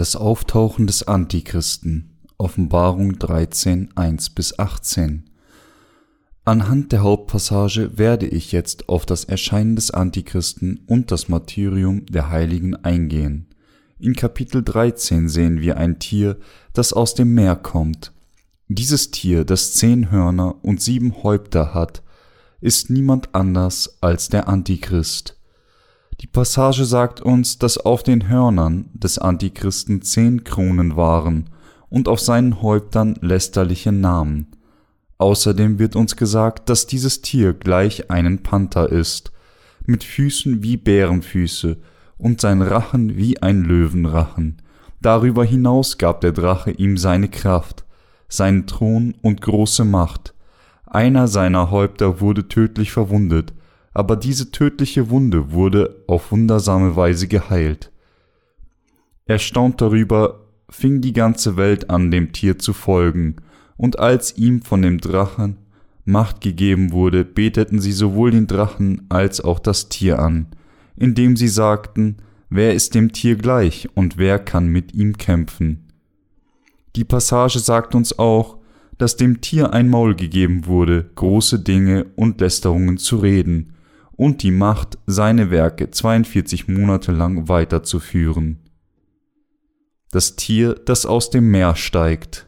Das 0.00 0.16
Auftauchen 0.16 0.86
des 0.86 1.06
Antichristen 1.06 2.16
Offenbarung 2.38 3.18
13, 3.18 3.90
1 3.96 4.30
bis 4.30 4.58
18 4.58 5.24
Anhand 6.46 6.92
der 6.92 7.02
Hauptpassage 7.02 7.98
werde 7.98 8.26
ich 8.26 8.50
jetzt 8.50 8.88
auf 8.88 9.04
das 9.04 9.24
Erscheinen 9.24 9.76
des 9.76 9.90
Antichristen 9.90 10.80
und 10.86 11.10
das 11.10 11.28
Martyrium 11.28 12.06
der 12.06 12.30
Heiligen 12.30 12.76
eingehen. 12.76 13.48
In 13.98 14.14
Kapitel 14.14 14.62
13 14.62 15.28
sehen 15.28 15.60
wir 15.60 15.76
ein 15.76 15.98
Tier, 15.98 16.38
das 16.72 16.94
aus 16.94 17.12
dem 17.12 17.34
Meer 17.34 17.56
kommt. 17.56 18.14
Dieses 18.68 19.10
Tier, 19.10 19.44
das 19.44 19.74
zehn 19.74 20.10
Hörner 20.10 20.64
und 20.64 20.80
sieben 20.80 21.22
Häupter 21.22 21.74
hat, 21.74 22.02
ist 22.62 22.88
niemand 22.88 23.34
anders 23.34 23.98
als 24.00 24.30
der 24.30 24.48
Antichrist. 24.48 25.36
Die 26.20 26.26
Passage 26.26 26.84
sagt 26.84 27.22
uns, 27.22 27.56
dass 27.56 27.78
auf 27.78 28.02
den 28.02 28.28
Hörnern 28.28 28.90
des 28.92 29.18
Antichristen 29.18 30.02
zehn 30.02 30.44
Kronen 30.44 30.94
waren 30.94 31.48
und 31.88 32.08
auf 32.08 32.20
seinen 32.20 32.60
Häuptern 32.60 33.16
lästerliche 33.22 33.90
Namen. 33.90 34.48
Außerdem 35.16 35.78
wird 35.78 35.96
uns 35.96 36.16
gesagt, 36.16 36.68
dass 36.68 36.86
dieses 36.86 37.22
Tier 37.22 37.54
gleich 37.54 38.10
einen 38.10 38.42
Panther 38.42 38.90
ist, 38.90 39.32
mit 39.86 40.04
Füßen 40.04 40.62
wie 40.62 40.76
Bärenfüße 40.76 41.78
und 42.18 42.40
sein 42.42 42.60
Rachen 42.60 43.16
wie 43.16 43.40
ein 43.42 43.62
Löwenrachen. 43.64 44.60
Darüber 45.00 45.44
hinaus 45.44 45.96
gab 45.96 46.20
der 46.20 46.32
Drache 46.32 46.70
ihm 46.70 46.98
seine 46.98 47.28
Kraft, 47.28 47.84
seinen 48.28 48.66
Thron 48.66 49.14
und 49.22 49.40
große 49.40 49.86
Macht. 49.86 50.34
Einer 50.84 51.28
seiner 51.28 51.70
Häupter 51.70 52.20
wurde 52.20 52.46
tödlich 52.46 52.92
verwundet, 52.92 53.54
aber 53.92 54.16
diese 54.16 54.50
tödliche 54.50 55.10
Wunde 55.10 55.52
wurde 55.52 56.04
auf 56.06 56.32
wundersame 56.32 56.96
Weise 56.96 57.28
geheilt. 57.28 57.90
Erstaunt 59.26 59.80
darüber 59.80 60.46
fing 60.68 61.00
die 61.00 61.12
ganze 61.12 61.56
Welt 61.56 61.90
an, 61.90 62.10
dem 62.10 62.32
Tier 62.32 62.58
zu 62.58 62.72
folgen, 62.72 63.36
und 63.76 63.98
als 63.98 64.36
ihm 64.36 64.62
von 64.62 64.82
dem 64.82 64.98
Drachen 64.98 65.56
Macht 66.04 66.40
gegeben 66.40 66.92
wurde, 66.92 67.24
beteten 67.24 67.80
sie 67.80 67.92
sowohl 67.92 68.30
den 68.30 68.46
Drachen 68.46 69.06
als 69.08 69.40
auch 69.40 69.58
das 69.58 69.88
Tier 69.88 70.18
an, 70.18 70.46
indem 70.96 71.36
sie 71.36 71.48
sagten, 71.48 72.16
wer 72.48 72.74
ist 72.74 72.94
dem 72.94 73.12
Tier 73.12 73.36
gleich 73.36 73.88
und 73.94 74.16
wer 74.18 74.38
kann 74.38 74.68
mit 74.68 74.94
ihm 74.94 75.18
kämpfen. 75.18 75.86
Die 76.96 77.04
Passage 77.04 77.58
sagt 77.58 77.94
uns 77.94 78.18
auch, 78.18 78.58
dass 78.98 79.16
dem 79.16 79.40
Tier 79.40 79.72
ein 79.72 79.88
Maul 79.88 80.14
gegeben 80.14 80.66
wurde, 80.66 81.08
große 81.14 81.60
Dinge 81.60 82.06
und 82.16 82.40
Lästerungen 82.40 82.98
zu 82.98 83.18
reden, 83.18 83.74
und 84.20 84.42
die 84.42 84.50
Macht, 84.50 84.98
seine 85.06 85.50
Werke 85.50 85.90
42 85.90 86.68
Monate 86.68 87.10
lang 87.10 87.48
weiterzuführen. 87.48 88.58
Das 90.10 90.36
Tier, 90.36 90.74
das 90.74 91.06
aus 91.06 91.30
dem 91.30 91.50
Meer 91.50 91.74
steigt. 91.74 92.46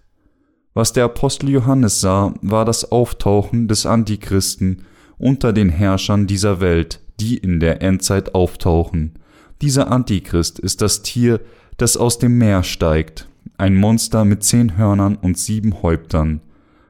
Was 0.75 0.93
der 0.93 1.05
Apostel 1.05 1.48
Johannes 1.48 2.03
sah, 2.03 2.34
war 2.43 2.67
das 2.67 2.93
Auftauchen 2.93 3.69
des 3.69 3.87
Antichristen 3.87 4.83
unter 5.17 5.55
den 5.55 5.70
Herrschern 5.70 6.27
dieser 6.27 6.61
Welt, 6.61 7.00
die 7.19 7.39
in 7.39 7.59
der 7.59 7.81
Endzeit 7.81 8.34
auftauchen. 8.34 9.19
Dieser 9.62 9.91
Antichrist 9.91 10.59
ist 10.59 10.83
das 10.83 11.00
Tier, 11.00 11.41
das 11.78 11.97
aus 11.97 12.19
dem 12.19 12.37
Meer 12.37 12.65
steigt, 12.65 13.31
ein 13.56 13.77
Monster 13.77 14.27
mit 14.27 14.45
zehn 14.45 14.77
Hörnern 14.77 15.17
und 15.17 15.39
sieben 15.39 15.83
Häuptern. 15.83 16.43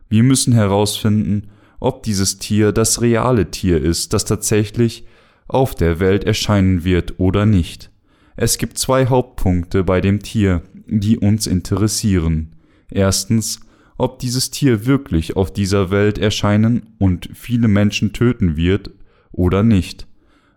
Wir 0.09 0.25
müssen 0.25 0.53
herausfinden, 0.53 1.53
ob 1.83 2.05
dieses 2.05 2.39
Tier 2.39 2.71
das 2.71 3.01
reale 3.01 3.51
Tier 3.51 3.83
ist, 3.83 4.13
das 4.13 4.25
tatsächlich 4.25 5.05
auf 5.49 5.75
der 5.75 5.99
Welt 5.99 6.23
erscheinen 6.23 6.85
wird 6.85 7.19
oder 7.19 7.45
nicht. 7.45 7.91
Es 8.37 8.57
gibt 8.57 8.79
zwei 8.79 9.07
Hauptpunkte 9.07 9.83
bei 9.83 10.01
dem 10.01 10.23
Tier, 10.23 10.63
die 10.87 11.19
uns 11.19 11.49
interessieren. 11.49 12.55
Erstens, 12.89 13.59
ob 13.99 14.21
dieses 14.21 14.53
Tier 14.53 14.87
wirklich 14.87 15.35
auf 15.35 15.53
dieser 15.53 15.91
Welt 15.91 16.19
erscheinen 16.19 16.95
und 16.99 17.29
viele 17.35 17.67
Menschen 17.67 18.13
töten 18.13 18.57
wird 18.57 18.93
oder 19.33 19.65
nicht. 19.65 20.07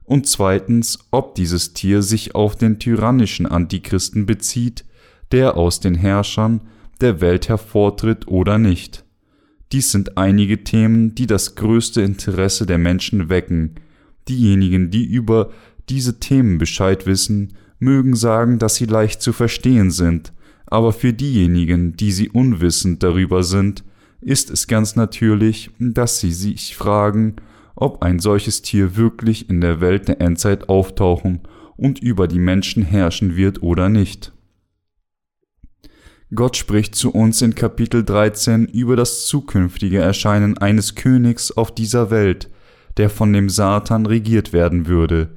Und 0.03 0.27
zweitens, 0.27 0.99
ob 1.09 1.33
dieses 1.33 1.73
Tier 1.73 2.03
sich 2.03 2.35
auf 2.35 2.55
den 2.55 2.77
tyrannischen 2.77 3.47
Antichristen 3.47 4.27
bezieht, 4.27 4.85
der 5.31 5.57
aus 5.57 5.79
den 5.79 5.95
Herrschern 5.95 6.61
der 7.01 7.19
Welt 7.19 7.49
hervortritt 7.49 8.27
oder 8.27 8.59
nicht. 8.59 9.04
Dies 9.71 9.91
sind 9.91 10.17
einige 10.17 10.63
Themen, 10.63 11.15
die 11.15 11.27
das 11.27 11.55
größte 11.55 12.01
Interesse 12.01 12.65
der 12.65 12.77
Menschen 12.77 13.29
wecken. 13.29 13.75
Diejenigen, 14.27 14.91
die 14.91 15.05
über 15.05 15.51
diese 15.89 16.19
Themen 16.19 16.57
Bescheid 16.57 17.05
wissen, 17.05 17.53
mögen 17.79 18.15
sagen, 18.15 18.59
dass 18.59 18.75
sie 18.75 18.85
leicht 18.85 19.21
zu 19.21 19.33
verstehen 19.33 19.91
sind, 19.91 20.33
aber 20.67 20.93
für 20.93 21.13
diejenigen, 21.13 21.95
die 21.95 22.11
sie 22.11 22.29
unwissend 22.29 23.03
darüber 23.03 23.43
sind, 23.43 23.83
ist 24.21 24.49
es 24.49 24.67
ganz 24.67 24.95
natürlich, 24.95 25.69
dass 25.79 26.19
sie 26.19 26.31
sich 26.31 26.75
fragen, 26.75 27.35
ob 27.75 28.01
ein 28.01 28.19
solches 28.19 28.61
Tier 28.61 28.95
wirklich 28.95 29.49
in 29.49 29.61
der 29.61 29.81
Welt 29.81 30.07
der 30.07 30.21
Endzeit 30.21 30.69
auftauchen 30.69 31.41
und 31.77 31.99
über 31.99 32.27
die 32.27 32.39
Menschen 32.39 32.83
herrschen 32.83 33.35
wird 33.35 33.61
oder 33.61 33.89
nicht. 33.89 34.31
Gott 36.35 36.57
spricht 36.57 36.95
zu 36.95 37.11
uns 37.11 37.41
in 37.41 37.55
Kapitel 37.55 38.03
13 38.03 38.65
über 38.65 38.97
das 38.97 39.25
zukünftige 39.25 39.99
Erscheinen 39.99 40.57
eines 40.57 40.95
Königs 40.95 41.51
auf 41.51 41.73
dieser 41.73 42.11
Welt, 42.11 42.49
der 42.97 43.09
von 43.09 43.31
dem 43.31 43.49
Satan 43.49 44.05
regiert 44.05 44.51
werden 44.51 44.87
würde. 44.87 45.29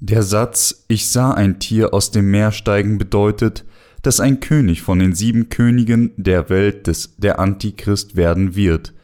Der 0.00 0.22
Satz 0.22 0.84
Ich 0.88 1.08
sah 1.08 1.32
ein 1.32 1.60
Tier 1.60 1.94
aus 1.94 2.10
dem 2.10 2.30
Meer 2.30 2.50
steigen 2.50 2.98
bedeutet, 2.98 3.64
dass 4.02 4.18
ein 4.18 4.40
König 4.40 4.82
von 4.82 4.98
den 4.98 5.14
sieben 5.14 5.48
Königen 5.48 6.10
der 6.16 6.48
Welt 6.48 6.86
des 6.88 7.14
der 7.18 7.38
Antichrist 7.38 8.16
werden 8.16 8.56
wird. 8.56 8.94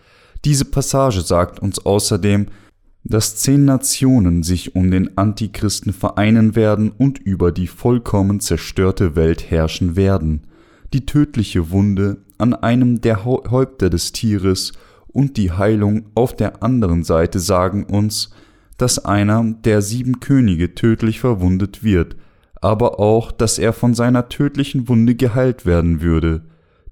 Diese 0.44 0.65
Passage 0.65 1.21
sagt 1.21 1.60
uns 1.60 1.78
außerdem, 1.87 2.47
dass 3.04 3.37
zehn 3.37 3.65
Nationen 3.65 4.43
sich 4.43 4.75
um 4.75 4.91
den 4.91 5.16
Antichristen 5.16 5.93
vereinen 5.93 6.56
werden 6.56 6.91
und 6.91 7.19
über 7.19 7.53
die 7.53 7.69
vollkommen 7.69 8.41
zerstörte 8.41 9.15
Welt 9.15 9.50
herrschen 9.50 9.94
werden 9.97 10.47
die 10.92 11.06
tödliche 11.06 11.70
Wunde 11.70 12.19
an 12.38 12.54
einem 12.54 13.00
der 13.00 13.25
Häupter 13.25 13.91
des 13.91 14.12
Tieres 14.12 14.72
und 15.08 15.36
die 15.36 15.53
Heilung 15.53 16.06
auf 16.14 16.34
der 16.34 16.62
anderen 16.62 17.04
Seite 17.04 17.38
sagen 17.38 17.84
uns, 17.84 18.30
dass 18.78 19.04
einer 19.04 19.44
der 19.64 19.82
sieben 19.82 20.20
Könige 20.20 20.75
tödlich 20.75 21.20
verwundet 21.20 21.84
wird, 21.84 22.16
aber 22.60 22.98
auch, 22.98 23.30
dass 23.30 23.58
er 23.58 23.72
von 23.72 23.94
seiner 23.94 24.28
tödlichen 24.28 24.88
Wunde 24.88 25.14
geheilt 25.14 25.66
werden 25.66 26.00
würde. 26.00 26.42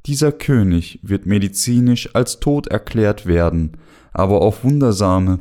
Dieser 0.06 0.32
König 0.32 1.00
wird 1.02 1.26
medizinisch 1.26 2.14
als 2.14 2.40
tot 2.40 2.68
erklärt 2.68 3.26
werden, 3.26 3.76
aber 4.12 4.40
auf 4.42 4.64
wundersame 4.64 5.40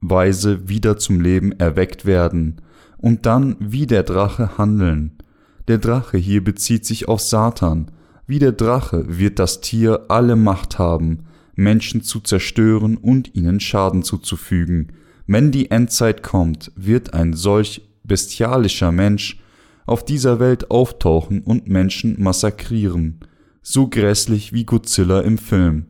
Weise 0.00 0.68
wieder 0.68 0.98
zum 0.98 1.20
Leben 1.20 1.52
erweckt 1.52 2.04
werden 2.04 2.60
und 2.98 3.26
dann 3.26 3.56
wie 3.58 3.86
der 3.86 4.02
Drache 4.02 4.58
handeln. 4.58 5.21
Der 5.68 5.78
Drache 5.78 6.18
hier 6.18 6.42
bezieht 6.42 6.84
sich 6.84 7.08
auf 7.08 7.20
Satan. 7.20 7.90
Wie 8.26 8.38
der 8.38 8.52
Drache 8.52 9.04
wird 9.06 9.38
das 9.38 9.60
Tier 9.60 10.06
alle 10.08 10.36
Macht 10.36 10.78
haben, 10.78 11.24
Menschen 11.54 12.02
zu 12.02 12.20
zerstören 12.20 12.96
und 12.96 13.34
ihnen 13.34 13.60
Schaden 13.60 14.02
zuzufügen. 14.02 14.92
Wenn 15.26 15.50
die 15.50 15.70
Endzeit 15.70 16.22
kommt, 16.22 16.72
wird 16.74 17.14
ein 17.14 17.32
solch 17.32 17.82
bestialischer 18.04 18.92
Mensch 18.92 19.40
auf 19.86 20.04
dieser 20.04 20.40
Welt 20.40 20.70
auftauchen 20.70 21.42
und 21.42 21.68
Menschen 21.68 22.20
massakrieren, 22.22 23.20
so 23.62 23.88
grässlich 23.88 24.52
wie 24.52 24.64
Godzilla 24.64 25.20
im 25.20 25.38
Film. 25.38 25.86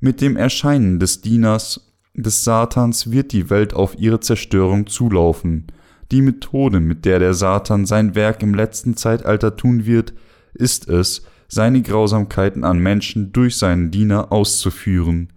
Mit 0.00 0.20
dem 0.20 0.36
Erscheinen 0.36 0.98
des 0.98 1.20
Dieners 1.20 1.92
des 2.14 2.44
Satans 2.44 3.10
wird 3.10 3.32
die 3.32 3.50
Welt 3.50 3.74
auf 3.74 3.98
ihre 3.98 4.20
Zerstörung 4.20 4.86
zulaufen. 4.86 5.66
Die 6.10 6.22
Methode, 6.22 6.80
mit 6.80 7.04
der 7.04 7.18
der 7.18 7.34
Satan 7.34 7.86
sein 7.86 8.14
Werk 8.14 8.42
im 8.42 8.54
letzten 8.54 8.96
Zeitalter 8.96 9.56
tun 9.56 9.86
wird, 9.86 10.14
ist 10.54 10.88
es, 10.88 11.22
seine 11.48 11.82
Grausamkeiten 11.82 12.64
an 12.64 12.78
Menschen 12.78 13.32
durch 13.32 13.56
seinen 13.56 13.90
Diener 13.90 14.32
auszuführen. 14.32 15.32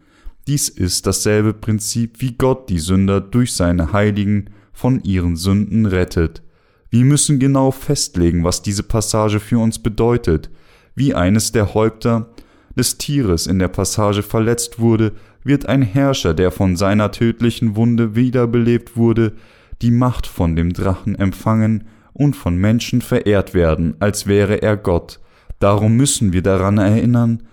Dies 0.47 0.69
ist 0.69 1.05
dasselbe 1.05 1.53
Prinzip, 1.53 2.21
wie 2.21 2.33
Gott 2.33 2.69
die 2.69 2.79
Sünder 2.79 3.21
durch 3.21 3.53
seine 3.53 3.91
Heiligen 3.91 4.49
von 4.71 5.01
ihren 5.03 5.35
Sünden 5.35 5.85
rettet. 5.85 6.41
Wir 6.89 7.03
müssen 7.03 7.39
genau 7.39 7.71
festlegen, 7.71 8.43
was 8.43 8.61
diese 8.61 8.83
Passage 8.83 9.39
für 9.39 9.59
uns 9.59 9.79
bedeutet. 9.79 10.49
Wie 10.95 11.13
eines 11.13 11.51
der 11.51 11.73
Häupter 11.73 12.29
des 12.77 12.97
Tieres 12.97 13.45
in 13.45 13.59
der 13.59 13.67
Passage 13.67 14.23
verletzt 14.23 14.79
wurde, 14.79 15.11
wird 15.43 15.67
ein 15.67 15.81
Herrscher, 15.81 16.33
der 16.33 16.51
von 16.51 16.77
seiner 16.77 17.11
tödlichen 17.11 17.75
Wunde 17.75 18.15
wiederbelebt 18.15 18.95
wurde, 18.95 19.33
die 19.81 19.91
Macht 19.91 20.27
von 20.27 20.55
dem 20.55 20.73
Drachen 20.73 21.15
empfangen 21.15 21.85
und 22.13 22.35
von 22.35 22.55
Menschen 22.57 23.01
verehrt 23.01 23.53
werden, 23.53 23.95
als 23.99 24.27
wäre 24.27 24.61
er 24.61 24.75
Gott. 24.77 25.19
Darum 25.59 25.95
müssen 25.95 26.33
wir 26.33 26.41
daran 26.41 26.77
erinnern, 26.77 27.43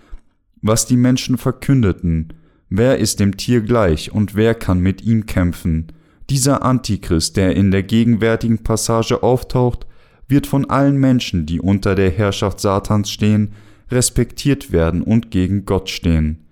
was 0.61 0.87
die 0.87 0.97
Menschen 0.97 1.37
verkündeten. 1.37 2.33
Wer 2.69 2.97
ist 2.97 3.19
dem 3.19 3.37
Tier 3.37 3.61
gleich 3.61 4.11
und 4.11 4.35
wer 4.35 4.55
kann 4.55 4.79
mit 4.79 5.03
ihm 5.03 5.25
kämpfen? 5.27 5.87
Dieser 6.29 6.63
Antichrist, 6.63 7.37
der 7.37 7.55
in 7.55 7.69
der 7.69 7.83
gegenwärtigen 7.83 8.63
Passage 8.63 9.21
auftaucht, 9.21 9.85
wird 10.27 10.47
von 10.47 10.67
allen 10.69 10.97
Menschen, 10.97 11.45
die 11.45 11.59
unter 11.59 11.93
der 11.93 12.09
Herrschaft 12.09 12.59
Satans 12.59 13.11
stehen, 13.11 13.53
respektiert 13.91 14.71
werden 14.71 15.03
und 15.03 15.29
gegen 15.29 15.65
Gott 15.65 15.89
stehen. 15.89 16.45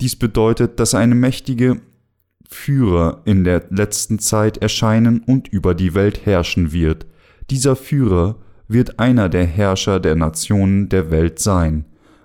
Dies 0.00 0.16
bedeutet, 0.16 0.80
dass 0.80 0.94
eine 0.94 1.14
mächtige 1.14 1.80
Führer 2.48 3.22
in 3.24 3.44
der 3.44 3.64
letzten 3.70 4.18
Zeit 4.18 4.58
erscheinen 4.58 5.20
und 5.20 5.48
über 5.48 5.74
die 5.74 5.94
Welt 5.94 6.26
herrschen 6.26 6.72
wird. 6.72 7.06
Dieser 7.50 7.76
Führer 7.76 8.36
wird 8.66 8.98
einer 8.98 9.28
der 9.28 9.46
Herrscher 9.46 10.00
der 10.00 10.16
Nationen 10.16 10.88
der 10.88 11.10
Welt 11.10 11.38
sein. 11.38 11.84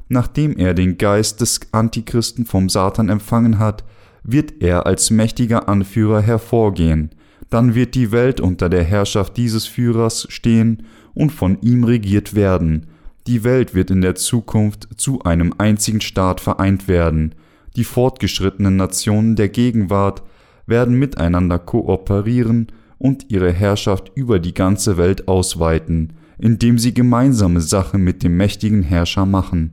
Nachdem 0.10 0.58
er 0.58 0.74
den 0.74 0.98
Geist 0.98 1.42
des 1.42 1.60
Antichristen 1.72 2.46
vom 2.46 2.70
Satan 2.70 3.10
empfangen 3.10 3.60
hat, 3.60 3.84
wird 4.24 4.62
er 4.62 4.86
als 4.86 5.12
mächtiger 5.12 5.68
Anführer 5.68 6.22
hervorgehen, 6.22 7.12
dann 7.50 7.76
wird 7.76 7.94
die 7.94 8.12
Welt 8.12 8.40
unter 8.40 8.68
der 8.68 8.84
Herrschaft 8.84 9.38
dieses 9.38 9.68
Führers 9.68 10.26
stehen 10.30 10.88
und 11.14 11.32
von 11.32 11.62
ihm 11.62 11.84
regiert 11.84 12.34
werden. 12.34 12.88
Die 13.28 13.44
Welt 13.44 13.76
wird 13.76 13.92
in 13.92 14.02
der 14.02 14.16
Zukunft 14.16 14.88
zu 14.98 15.22
einem 15.22 15.54
einzigen 15.60 16.02
Staat 16.02 16.42
vereint 16.42 16.88
werden. 16.88 17.36
Die 17.76 17.84
fortgeschrittenen 17.84 18.76
Nationen 18.76 19.36
der 19.36 19.50
Gegenwart 19.50 20.24
werden 20.66 20.98
miteinander 20.98 21.60
kooperieren 21.60 22.68
und 22.98 23.26
ihre 23.30 23.52
Herrschaft 23.52 24.12
über 24.16 24.40
die 24.40 24.54
ganze 24.54 24.98
Welt 24.98 25.28
ausweiten, 25.28 26.14
indem 26.38 26.80
sie 26.80 26.94
gemeinsame 26.94 27.62
Sache 27.62 27.98
mit 27.98 28.24
dem 28.24 28.38
mächtigen 28.38 28.84
Herrscher 28.84 29.26
machen. 29.26 29.72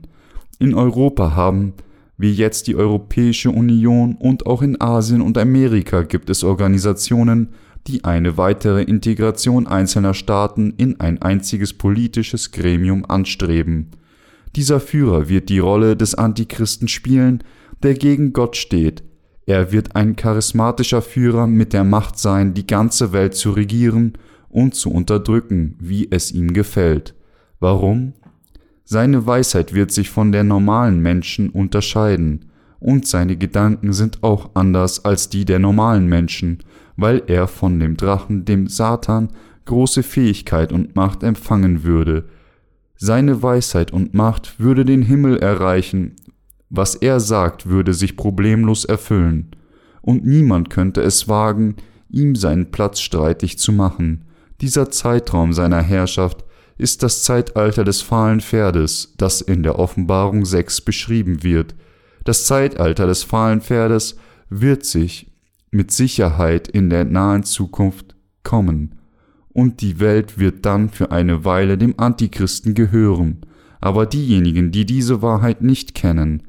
In 0.59 0.73
Europa 0.73 1.35
haben 1.35 1.73
wie 2.21 2.31
jetzt 2.31 2.67
die 2.67 2.75
Europäische 2.75 3.49
Union 3.49 4.15
und 4.19 4.45
auch 4.45 4.61
in 4.61 4.79
Asien 4.79 5.21
und 5.21 5.39
Amerika 5.39 6.03
gibt 6.03 6.29
es 6.29 6.43
Organisationen, 6.43 7.49
die 7.87 8.03
eine 8.03 8.37
weitere 8.37 8.83
Integration 8.83 9.65
einzelner 9.65 10.13
Staaten 10.13 10.71
in 10.77 10.99
ein 10.99 11.19
einziges 11.19 11.73
politisches 11.73 12.51
Gremium 12.51 13.05
anstreben. 13.05 13.87
Dieser 14.55 14.79
Führer 14.79 15.29
wird 15.29 15.49
die 15.49 15.57
Rolle 15.57 15.97
des 15.97 16.13
Antichristen 16.13 16.87
spielen, 16.87 17.43
der 17.83 17.95
gegen 17.95 18.33
Gott 18.33 18.55
steht. 18.55 19.03
Er 19.45 19.71
wird 19.71 19.95
ein 19.95 20.15
charismatischer 20.15 21.01
Führer 21.01 21.47
mit 21.47 21.73
der 21.73 21.83
Macht 21.83 22.17
sein, 22.17 22.53
die 22.53 22.67
ganze 22.67 23.11
Welt 23.11 23.35
zu 23.35 23.51
regieren 23.51 24.13
und 24.49 24.75
zu 24.75 24.91
unterdrücken, 24.91 25.75
wie 25.79 26.07
es 26.11 26.31
ihm 26.31 26.53
gefällt. 26.53 27.15
Warum? 27.59 28.13
Seine 28.83 29.25
Weisheit 29.25 29.73
wird 29.73 29.91
sich 29.91 30.09
von 30.09 30.31
der 30.31 30.43
normalen 30.43 30.99
Menschen 30.99 31.49
unterscheiden, 31.49 32.45
und 32.79 33.05
seine 33.05 33.37
Gedanken 33.37 33.93
sind 33.93 34.23
auch 34.23 34.49
anders 34.55 35.05
als 35.05 35.29
die 35.29 35.45
der 35.45 35.59
normalen 35.59 36.07
Menschen, 36.07 36.59
weil 36.97 37.21
er 37.27 37.47
von 37.47 37.79
dem 37.79 37.95
Drachen, 37.95 38.43
dem 38.43 38.67
Satan, 38.67 39.29
große 39.65 40.01
Fähigkeit 40.01 40.73
und 40.73 40.95
Macht 40.95 41.21
empfangen 41.23 41.83
würde. 41.83 42.25
Seine 42.95 43.43
Weisheit 43.43 43.91
und 43.91 44.13
Macht 44.13 44.59
würde 44.59 44.83
den 44.83 45.03
Himmel 45.03 45.37
erreichen, 45.37 46.15
was 46.71 46.95
er 46.95 47.19
sagt, 47.19 47.67
würde 47.67 47.93
sich 47.93 48.15
problemlos 48.15 48.85
erfüllen, 48.85 49.51
und 50.01 50.25
niemand 50.25 50.69
könnte 50.69 51.01
es 51.01 51.27
wagen, 51.27 51.75
ihm 52.09 52.35
seinen 52.35 52.71
Platz 52.71 53.01
streitig 53.01 53.59
zu 53.59 53.73
machen. 53.73 54.25
Dieser 54.61 54.89
Zeitraum 54.89 55.53
seiner 55.53 55.81
Herrschaft 55.81 56.45
ist 56.77 57.03
das 57.03 57.23
Zeitalter 57.23 57.83
des 57.83 58.01
fahlen 58.01 58.39
Pferdes, 58.39 59.13
das 59.17 59.41
in 59.41 59.63
der 59.63 59.77
Offenbarung 59.77 60.45
6 60.45 60.81
beschrieben 60.81 61.43
wird. 61.43 61.75
Das 62.23 62.45
Zeitalter 62.45 63.05
des 63.05 63.23
fahlen 63.23 63.61
Pferdes 63.61 64.15
wird 64.49 64.85
sich 64.85 65.31
mit 65.71 65.91
Sicherheit 65.91 66.67
in 66.67 66.89
der 66.89 67.03
nahen 67.05 67.43
Zukunft 67.43 68.15
kommen, 68.43 68.95
und 69.49 69.81
die 69.81 69.99
Welt 69.99 70.39
wird 70.39 70.65
dann 70.65 70.89
für 70.89 71.11
eine 71.11 71.43
Weile 71.43 71.77
dem 71.77 71.95
Antichristen 71.97 72.73
gehören, 72.73 73.41
aber 73.81 74.05
diejenigen, 74.05 74.71
die 74.71 74.85
diese 74.85 75.21
Wahrheit 75.21 75.61
nicht 75.61 75.93
kennen, 75.93 76.43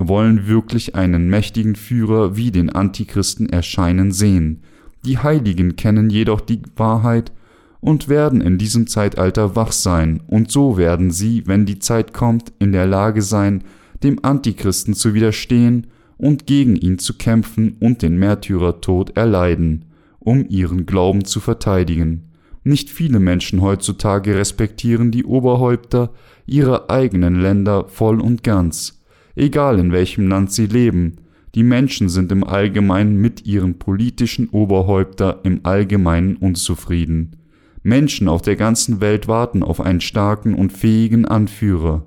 wollen 0.00 0.48
wirklich 0.48 0.94
einen 0.94 1.28
mächtigen 1.28 1.76
Führer 1.76 2.34
wie 2.34 2.50
den 2.50 2.70
Antichristen 2.70 3.50
erscheinen 3.50 4.12
sehen. 4.12 4.62
Die 5.04 5.18
Heiligen 5.18 5.76
kennen 5.76 6.08
jedoch 6.08 6.40
die 6.40 6.62
Wahrheit 6.74 7.32
und 7.80 8.08
werden 8.08 8.40
in 8.40 8.56
diesem 8.56 8.86
Zeitalter 8.86 9.56
wach 9.56 9.72
sein, 9.72 10.20
und 10.26 10.50
so 10.50 10.78
werden 10.78 11.10
sie, 11.10 11.46
wenn 11.46 11.66
die 11.66 11.78
Zeit 11.78 12.12
kommt, 12.14 12.52
in 12.58 12.72
der 12.72 12.86
Lage 12.86 13.20
sein, 13.20 13.62
dem 14.02 14.18
Antichristen 14.22 14.94
zu 14.94 15.12
widerstehen 15.12 15.86
und 16.16 16.46
gegen 16.46 16.76
ihn 16.76 16.98
zu 16.98 17.14
kämpfen 17.14 17.76
und 17.80 18.02
den 18.02 18.18
Märtyrertod 18.18 19.16
erleiden, 19.16 19.84
um 20.18 20.46
ihren 20.48 20.86
Glauben 20.86 21.24
zu 21.24 21.40
verteidigen. 21.40 22.30
Nicht 22.64 22.90
viele 22.90 23.20
Menschen 23.20 23.62
heutzutage 23.62 24.34
respektieren 24.34 25.10
die 25.10 25.24
Oberhäupter 25.24 26.10
ihrer 26.46 26.90
eigenen 26.90 27.40
Länder 27.40 27.86
voll 27.88 28.20
und 28.20 28.42
ganz, 28.42 28.99
egal 29.40 29.78
in 29.78 29.92
welchem 29.92 30.28
Land 30.28 30.52
sie 30.52 30.66
leben, 30.66 31.16
die 31.54 31.62
Menschen 31.64 32.08
sind 32.08 32.30
im 32.30 32.44
Allgemeinen 32.44 33.16
mit 33.16 33.46
ihren 33.46 33.78
politischen 33.78 34.48
Oberhäupter 34.50 35.40
im 35.42 35.60
Allgemeinen 35.64 36.36
unzufrieden. 36.36 37.36
Menschen 37.82 38.28
auf 38.28 38.42
der 38.42 38.56
ganzen 38.56 39.00
Welt 39.00 39.26
warten 39.26 39.62
auf 39.62 39.80
einen 39.80 40.00
starken 40.00 40.54
und 40.54 40.72
fähigen 40.72 41.24
Anführer. 41.24 42.06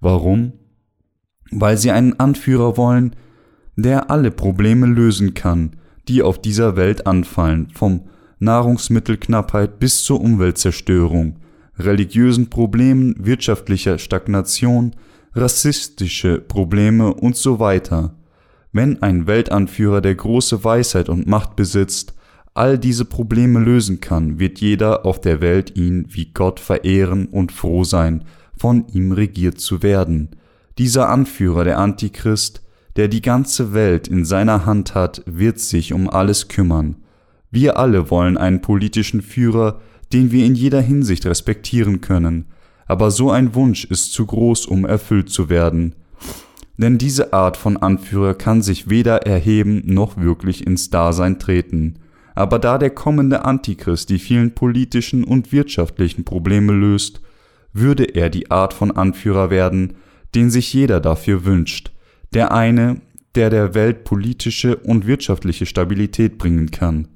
Warum? 0.00 0.54
Weil 1.52 1.76
sie 1.76 1.90
einen 1.90 2.18
Anführer 2.18 2.76
wollen, 2.76 3.14
der 3.76 4.10
alle 4.10 4.30
Probleme 4.30 4.86
lösen 4.86 5.34
kann, 5.34 5.76
die 6.08 6.22
auf 6.22 6.40
dieser 6.40 6.76
Welt 6.76 7.06
anfallen, 7.06 7.68
vom 7.74 8.08
Nahrungsmittelknappheit 8.38 9.78
bis 9.78 10.02
zur 10.02 10.20
Umweltzerstörung, 10.20 11.36
religiösen 11.78 12.48
Problemen, 12.50 13.14
wirtschaftlicher 13.18 13.98
Stagnation, 13.98 14.92
rassistische 15.34 16.40
Probleme 16.40 17.12
und 17.14 17.36
so 17.36 17.58
weiter. 17.60 18.16
Wenn 18.72 19.02
ein 19.02 19.26
Weltanführer, 19.26 20.00
der 20.00 20.14
große 20.14 20.62
Weisheit 20.64 21.08
und 21.08 21.26
Macht 21.26 21.56
besitzt, 21.56 22.14
all 22.54 22.78
diese 22.78 23.04
Probleme 23.04 23.60
lösen 23.60 24.00
kann, 24.00 24.38
wird 24.38 24.60
jeder 24.60 25.06
auf 25.06 25.20
der 25.20 25.40
Welt 25.40 25.76
ihn 25.76 26.06
wie 26.08 26.32
Gott 26.32 26.60
verehren 26.60 27.26
und 27.26 27.52
froh 27.52 27.84
sein, 27.84 28.24
von 28.56 28.86
ihm 28.88 29.12
regiert 29.12 29.60
zu 29.60 29.82
werden. 29.82 30.30
Dieser 30.78 31.08
Anführer, 31.08 31.64
der 31.64 31.78
Antichrist, 31.78 32.62
der 32.96 33.08
die 33.08 33.22
ganze 33.22 33.72
Welt 33.72 34.08
in 34.08 34.24
seiner 34.24 34.66
Hand 34.66 34.94
hat, 34.94 35.22
wird 35.26 35.58
sich 35.58 35.92
um 35.92 36.10
alles 36.10 36.48
kümmern. 36.48 36.96
Wir 37.50 37.78
alle 37.78 38.10
wollen 38.10 38.36
einen 38.36 38.60
politischen 38.60 39.22
Führer, 39.22 39.80
den 40.12 40.32
wir 40.32 40.44
in 40.44 40.54
jeder 40.54 40.80
Hinsicht 40.80 41.26
respektieren 41.26 42.00
können, 42.00 42.46
aber 42.90 43.12
so 43.12 43.30
ein 43.30 43.54
Wunsch 43.54 43.84
ist 43.84 44.12
zu 44.12 44.26
groß, 44.26 44.66
um 44.66 44.84
erfüllt 44.84 45.30
zu 45.30 45.48
werden. 45.48 45.94
Denn 46.76 46.98
diese 46.98 47.32
Art 47.32 47.56
von 47.56 47.76
Anführer 47.76 48.34
kann 48.34 48.62
sich 48.62 48.90
weder 48.90 49.18
erheben 49.28 49.82
noch 49.84 50.16
wirklich 50.16 50.66
ins 50.66 50.90
Dasein 50.90 51.38
treten. 51.38 52.00
Aber 52.34 52.58
da 52.58 52.78
der 52.78 52.90
kommende 52.90 53.44
Antichrist 53.44 54.10
die 54.10 54.18
vielen 54.18 54.56
politischen 54.56 55.22
und 55.22 55.52
wirtschaftlichen 55.52 56.24
Probleme 56.24 56.72
löst, 56.72 57.20
würde 57.72 58.06
er 58.06 58.28
die 58.28 58.50
Art 58.50 58.74
von 58.74 58.90
Anführer 58.90 59.50
werden, 59.50 59.94
den 60.34 60.50
sich 60.50 60.74
jeder 60.74 60.98
dafür 60.98 61.44
wünscht, 61.44 61.92
der 62.34 62.50
eine, 62.50 63.00
der 63.36 63.50
der 63.50 63.74
Welt 63.74 64.02
politische 64.02 64.74
und 64.74 65.06
wirtschaftliche 65.06 65.64
Stabilität 65.64 66.38
bringen 66.38 66.72
kann. 66.72 67.06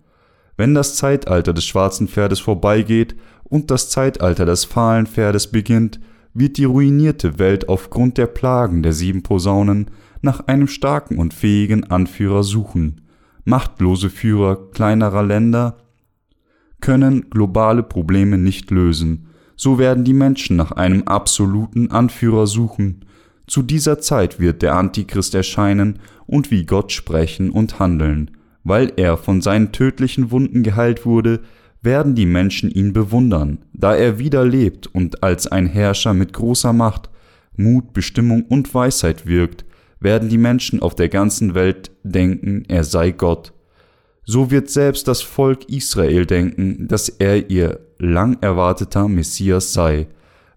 Wenn 0.57 0.75
das 0.75 0.95
Zeitalter 0.95 1.53
des 1.53 1.65
schwarzen 1.65 2.09
Pferdes 2.09 2.41
vorbeigeht 2.41 3.17
und 3.45 3.71
das 3.71 3.91
Zeitalter 3.91 4.47
des 4.47 4.65
fahlen 4.65 5.07
Pferdes 5.07 5.49
beginnt, 5.51 6.01
wird 6.33 6.57
die 6.57 6.65
ruinierte 6.65 7.39
Welt 7.39 7.69
aufgrund 7.69 8.19
der 8.19 8.27
Plagen 8.27 8.83
der 8.83 8.93
sieben 8.93 9.23
Posaunen 9.23 9.91
nach 10.23 10.47
einem 10.47 10.69
starken 10.69 11.19
und 11.19 11.35
fähigen 11.35 11.85
Anführer 11.85 12.43
suchen. 12.43 13.03
Machtlose 13.45 14.11
Führer 14.11 14.71
kleinerer 14.71 15.23
Länder 15.23 15.77
können 16.81 17.31
globale 17.31 17.83
Probleme 17.83 18.39
nicht 18.39 18.71
lösen, 18.71 19.29
so 19.57 19.79
werden 19.79 20.05
die 20.05 20.15
Menschen 20.15 20.57
nach 20.57 20.73
einem 20.73 21.05
absoluten 21.05 21.91
Anführer 21.91 22.47
suchen. 22.47 23.05
Zu 23.47 23.63
dieser 23.63 24.01
Zeit 24.01 24.41
wird 24.41 24.63
der 24.63 24.75
Antichrist 24.75 25.35
erscheinen 25.35 26.01
und 26.27 26.51
wie 26.51 26.65
Gott 26.65 26.91
sprechen 26.93 27.51
und 27.51 27.79
handeln. 27.79 28.31
Weil 28.65 28.93
er 28.97 29.17
von 29.17 29.43
seinen 29.43 29.73
tödlichen 29.73 30.31
Wunden 30.31 30.63
geheilt 30.63 31.05
wurde, 31.07 31.41
werden 31.83 32.15
die 32.15 32.27
Menschen 32.27 32.71
ihn 32.71 32.95
bewundern, 32.95 33.59
da 33.75 33.95
er 33.95 34.19
wieder 34.19 34.45
lebt 34.45 34.87
und 34.87 35.23
als 35.23 35.47
ein 35.47 35.67
Herrscher 35.67 36.15
mit 36.15 36.33
großer 36.33 36.73
Macht, 36.73 37.11
Mut, 37.57 37.93
Bestimmung 37.93 38.45
und 38.47 38.75
Weisheit 38.75 39.27
wirkt, 39.27 39.65
werden 40.01 40.29
die 40.29 40.39
Menschen 40.39 40.81
auf 40.81 40.95
der 40.95 41.09
ganzen 41.09 41.55
Welt 41.55 41.91
denken, 42.03 42.65
er 42.69 42.85
sei 42.85 43.11
Gott. 43.11 43.53
So 44.25 44.51
wird 44.51 44.71
selbst 44.71 45.07
das 45.09 45.21
Volk 45.21 45.69
Israel 45.69 46.25
denken, 46.25 46.89
dass 46.89 47.11
er 47.11 47.51
ihr 47.51 47.81
lang 47.99 48.39
erwarteter 48.41 49.07
Messias 49.07 49.75
sei. 49.75 50.07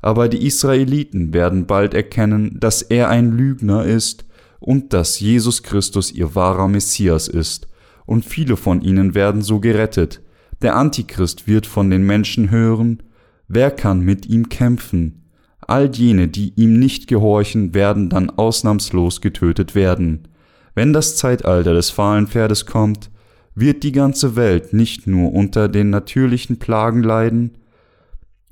Aber 0.01 0.29
die 0.29 0.45
Israeliten 0.45 1.33
werden 1.33 1.65
bald 1.65 1.93
erkennen, 1.93 2.57
dass 2.59 2.81
er 2.81 3.09
ein 3.09 3.35
Lügner 3.35 3.83
ist 3.83 4.25
und 4.59 4.93
dass 4.93 5.19
Jesus 5.19 5.63
Christus 5.63 6.11
ihr 6.13 6.33
wahrer 6.35 6.67
Messias 6.67 7.27
ist, 7.27 7.67
und 8.07 8.25
viele 8.25 8.57
von 8.57 8.81
ihnen 8.81 9.13
werden 9.13 9.43
so 9.43 9.59
gerettet. 9.59 10.21
Der 10.63 10.75
Antichrist 10.75 11.47
wird 11.47 11.67
von 11.67 11.91
den 11.91 12.03
Menschen 12.03 12.49
hören 12.49 13.03
Wer 13.49 13.71
kann 13.71 14.01
mit 14.01 14.25
ihm 14.25 14.49
kämpfen? 14.49 15.23
All 15.61 15.89
jene, 15.89 16.27
die 16.27 16.53
ihm 16.55 16.79
nicht 16.79 17.07
gehorchen, 17.07 17.73
werden 17.73 18.09
dann 18.09 18.29
ausnahmslos 18.29 19.21
getötet 19.21 19.73
werden. 19.73 20.27
Wenn 20.75 20.91
das 20.91 21.15
Zeitalter 21.15 21.73
des 21.73 21.89
fahlen 21.89 22.27
Pferdes 22.27 22.65
kommt, 22.65 23.09
wird 23.55 23.83
die 23.83 23.93
ganze 23.93 24.35
Welt 24.35 24.73
nicht 24.73 25.07
nur 25.07 25.33
unter 25.33 25.69
den 25.69 25.89
natürlichen 25.89 26.59
Plagen 26.59 27.03
leiden, 27.03 27.57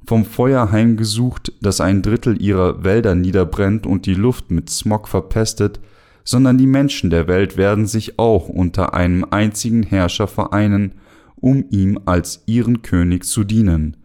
vom 0.07 0.23
Feuer 0.23 0.71
heimgesucht, 0.71 1.51
das 1.61 1.81
ein 1.81 2.01
Drittel 2.01 2.41
ihrer 2.41 2.83
Wälder 2.83 3.15
niederbrennt 3.15 3.85
und 3.85 4.05
die 4.05 4.13
Luft 4.13 4.49
mit 4.51 4.69
Smog 4.69 5.07
verpestet, 5.07 5.79
sondern 6.25 6.57
die 6.57 6.67
Menschen 6.67 7.09
der 7.11 7.27
Welt 7.27 7.55
werden 7.55 7.85
sich 7.85 8.19
auch 8.19 8.49
unter 8.49 8.93
einem 8.95 9.25
einzigen 9.29 9.83
Herrscher 9.83 10.27
vereinen, 10.27 10.95
um 11.35 11.65
ihm 11.69 11.99
als 12.05 12.43
ihren 12.47 12.81
König 12.81 13.23
zu 13.23 13.43
dienen. 13.43 13.95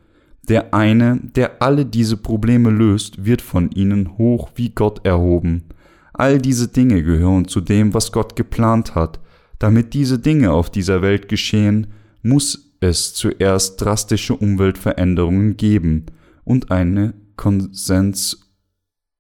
Der 0.49 0.75
eine, 0.75 1.19
der 1.35 1.63
alle 1.63 1.87
diese 1.87 2.19
Probleme 2.19 2.71
löst, 2.71 3.25
wird 3.25 3.41
von 3.41 3.71
ihnen 3.71 4.19
hoch 4.19 4.51
wie 4.55 4.71
Gott 4.71 5.05
erhoben. 5.07 5.65
All 6.13 6.39
diese 6.39 6.69
Dinge 6.69 7.03
gehören 7.03 7.49
zu 7.49 7.61
dem, 7.61 7.95
was 7.95 8.13
Gott 8.13 8.37
geplant 8.37 8.95
hat. 8.95 9.21
Damit 9.59 9.95
diese 9.95 10.19
Dinge 10.19 10.53
auf 10.53 10.69
dieser 10.69 11.03
Welt 11.03 11.29
geschehen, 11.29 11.87
muss 12.23 12.75
es 12.81 13.15
zuerst 13.15 13.81
drastische 13.81 14.35
Umweltveränderungen 14.35 15.57
geben 15.57 16.07
und 16.45 16.71
eine 16.71 17.15
Konsens 17.37 18.51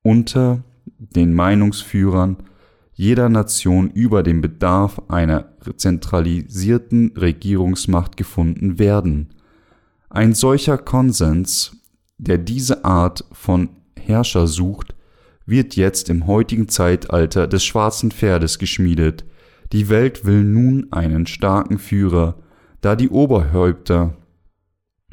unter 0.02 0.64
den 0.98 1.32
Meinungsführern 1.32 2.36
jeder 3.00 3.30
Nation 3.30 3.88
über 3.88 4.22
den 4.22 4.42
Bedarf 4.42 5.00
einer 5.08 5.54
zentralisierten 5.74 7.12
Regierungsmacht 7.16 8.18
gefunden 8.18 8.78
werden. 8.78 9.30
Ein 10.10 10.34
solcher 10.34 10.76
Konsens, 10.76 11.78
der 12.18 12.36
diese 12.36 12.84
Art 12.84 13.24
von 13.32 13.70
Herrscher 13.98 14.46
sucht, 14.46 14.94
wird 15.46 15.76
jetzt 15.76 16.10
im 16.10 16.26
heutigen 16.26 16.68
Zeitalter 16.68 17.46
des 17.46 17.64
schwarzen 17.64 18.10
Pferdes 18.10 18.58
geschmiedet. 18.58 19.24
Die 19.72 19.88
Welt 19.88 20.26
will 20.26 20.44
nun 20.44 20.88
einen 20.90 21.26
starken 21.26 21.78
Führer, 21.78 22.36
da 22.82 22.96
die 22.96 23.08
Oberhäupter 23.08 24.14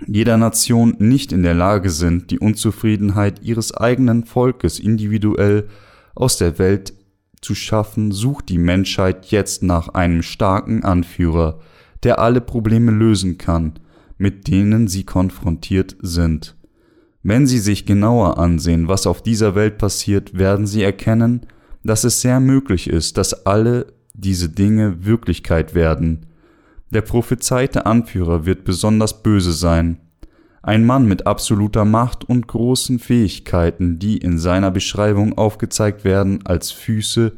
jeder 0.06 0.36
Nation 0.36 0.98
nicht 1.00 1.32
in 1.32 1.42
der 1.42 1.56
Lage 1.56 1.90
sind, 1.90 2.32
die 2.32 2.40
Unzufriedenheit 2.40 3.44
ihres 3.44 3.74
eigenen 3.74 4.26
Volkes 4.26 4.78
individuell 4.78 5.70
aus 6.16 6.38
der 6.38 6.60
Welt 6.60 6.97
zu 7.42 7.56
schaffen, 7.56 8.12
sucht 8.12 8.50
die 8.50 8.58
Menschheit 8.58 9.28
jetzt 9.28 9.64
nach 9.64 9.90
einem 9.90 10.22
starken 10.22 10.84
Anführer, 10.84 11.60
der 12.04 12.20
alle 12.20 12.42
Probleme 12.42 12.92
lösen 12.92 13.38
kann, 13.38 13.74
mit 14.18 14.48
denen 14.48 14.88
sie 14.88 15.04
konfrontiert 15.04 15.96
sind. 16.02 16.56
Wenn 17.24 17.46
Sie 17.46 17.60
sich 17.60 17.86
genauer 17.86 18.38
ansehen, 18.38 18.88
was 18.88 19.06
auf 19.06 19.22
dieser 19.22 19.54
Welt 19.54 19.78
passiert, 19.78 20.38
werden 20.38 20.66
Sie 20.66 20.82
erkennen, 20.82 21.42
dass 21.84 22.04
es 22.04 22.22
sehr 22.22 22.40
möglich 22.40 22.90
ist, 22.90 23.18
dass 23.18 23.46
alle 23.46 23.88
diese 24.14 24.50
Dinge 24.50 25.06
Wirklichkeit 25.06 25.76
werden. 25.76 26.26
Der 26.92 27.02
prophezeite 27.02 27.86
Anführer 27.86 28.46
wird 28.46 28.64
besonders 28.64 29.24
böse 29.24 29.52
sein, 29.52 30.00
ein 30.68 30.86
Mann 30.86 31.08
mit 31.08 31.26
absoluter 31.26 31.86
Macht 31.86 32.28
und 32.28 32.46
großen 32.46 33.00
Fähigkeiten, 33.00 34.00
die 34.00 34.18
in 34.18 34.38
seiner 34.38 34.70
Beschreibung 34.70 35.38
aufgezeigt 35.38 36.04
werden 36.04 36.46
als 36.46 36.72
Füße, 36.72 37.32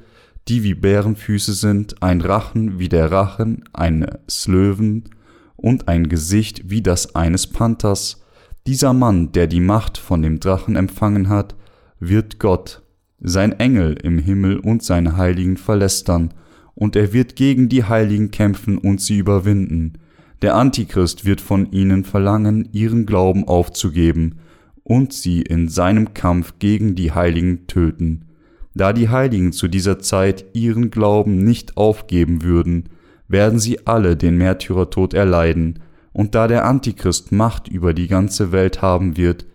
die 0.48 0.64
wie 0.64 0.74
Bärenfüße 0.74 1.54
sind, 1.54 2.02
ein 2.02 2.22
Rachen 2.22 2.80
wie 2.80 2.90
der 2.90 3.12
Rachen 3.12 3.66
eines 3.72 4.48
Löwen 4.48 5.12
und 5.58 5.88
ein 5.88 6.10
Gesicht 6.10 6.72
wie 6.72 6.82
das 6.82 7.14
eines 7.14 7.46
Panthers. 7.46 8.24
Dieser 8.66 8.94
Mann, 8.94 9.32
der 9.32 9.46
die 9.46 9.62
Macht 9.62 10.00
von 10.00 10.24
dem 10.24 10.40
Drachen 10.40 10.76
empfangen 10.76 11.30
hat, 11.30 11.56
wird 12.00 12.40
Gott, 12.40 12.82
sein 13.22 13.52
Engel 13.60 13.94
im 14.02 14.18
Himmel 14.18 14.58
und 14.58 14.82
seine 14.82 15.18
Heiligen 15.18 15.58
verlästern, 15.58 16.34
und 16.74 16.96
er 16.96 17.14
wird 17.14 17.36
gegen 17.36 17.70
die 17.70 17.84
Heiligen 17.84 18.32
kämpfen 18.32 18.80
und 18.80 19.02
sie 19.02 19.20
überwinden. 19.20 20.00
Der 20.42 20.56
Antichrist 20.56 21.26
wird 21.26 21.42
von 21.42 21.72
ihnen 21.72 22.04
verlangen, 22.06 22.70
ihren 22.72 23.06
Glauben 23.06 23.48
aufzugeben 23.48 24.40
und 24.84 25.14
sie 25.14 25.42
in 25.42 25.68
seinem 25.68 26.14
Kampf 26.14 26.54
gegen 26.60 26.96
die 26.96 27.12
Heiligen 27.12 27.68
töten. 27.68 28.26
Da 28.74 28.94
die 28.94 29.10
Heiligen 29.10 29.52
zu 29.52 29.68
dieser 29.68 30.00
Zeit 30.00 30.46
ihren 30.54 30.92
Glauben 30.92 31.44
nicht 31.44 31.76
aufgeben 31.78 32.44
würden, 32.44 32.90
werden 33.28 33.60
sie 33.60 33.86
alle 33.86 34.16
den 34.16 34.38
Märtyrertod 34.38 35.14
erleiden, 35.14 35.80
und 36.12 36.34
da 36.36 36.48
der 36.48 36.66
Antichrist 36.66 37.32
Macht 37.32 37.68
über 37.68 37.94
die 37.94 38.08
ganze 38.08 38.52
Welt 38.52 38.82
haben 38.82 39.16
wird, 39.16 39.46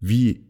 wie 0.00 0.46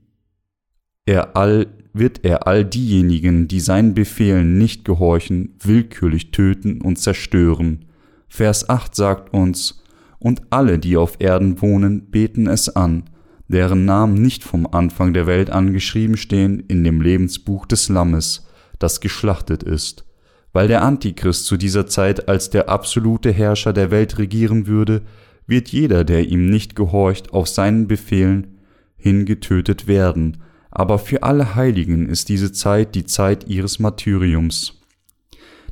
er 1.04 1.36
all, 1.36 1.66
wird 1.92 2.24
er 2.24 2.46
all 2.46 2.64
diejenigen, 2.64 3.48
die 3.48 3.60
seinen 3.60 3.92
Befehlen 3.92 4.56
nicht 4.56 4.84
gehorchen, 4.84 5.56
willkürlich 5.60 6.30
töten 6.30 6.80
und 6.80 6.98
zerstören. 6.98 7.86
Vers 8.34 8.68
8 8.68 8.94
sagt 8.94 9.34
uns, 9.34 9.82
und 10.18 10.42
alle, 10.50 10.78
die 10.78 10.96
auf 10.96 11.16
Erden 11.18 11.60
wohnen, 11.60 12.10
beten 12.10 12.46
es 12.46 12.68
an, 12.74 13.04
deren 13.48 13.84
Namen 13.84 14.14
nicht 14.14 14.44
vom 14.44 14.66
Anfang 14.66 15.12
der 15.12 15.26
Welt 15.26 15.50
angeschrieben 15.50 16.16
stehen 16.16 16.60
in 16.60 16.84
dem 16.84 17.00
Lebensbuch 17.00 17.66
des 17.66 17.88
Lammes, 17.88 18.46
das 18.78 19.00
geschlachtet 19.00 19.62
ist 19.62 20.04
weil 20.52 20.68
der 20.68 20.82
Antichrist 20.82 21.46
zu 21.46 21.56
dieser 21.56 21.86
Zeit 21.86 22.28
als 22.28 22.50
der 22.50 22.68
absolute 22.68 23.32
Herrscher 23.32 23.72
der 23.72 23.90
Welt 23.90 24.18
regieren 24.18 24.66
würde, 24.66 25.02
wird 25.46 25.68
jeder, 25.68 26.04
der 26.04 26.28
ihm 26.28 26.50
nicht 26.50 26.76
gehorcht, 26.76 27.32
auf 27.32 27.48
seinen 27.48 27.88
Befehlen 27.88 28.58
hingetötet 28.96 29.86
werden, 29.86 30.42
aber 30.70 30.98
für 30.98 31.22
alle 31.22 31.54
Heiligen 31.54 32.08
ist 32.08 32.28
diese 32.28 32.52
Zeit 32.52 32.94
die 32.94 33.04
Zeit 33.04 33.48
ihres 33.48 33.78
Martyriums. 33.78 34.81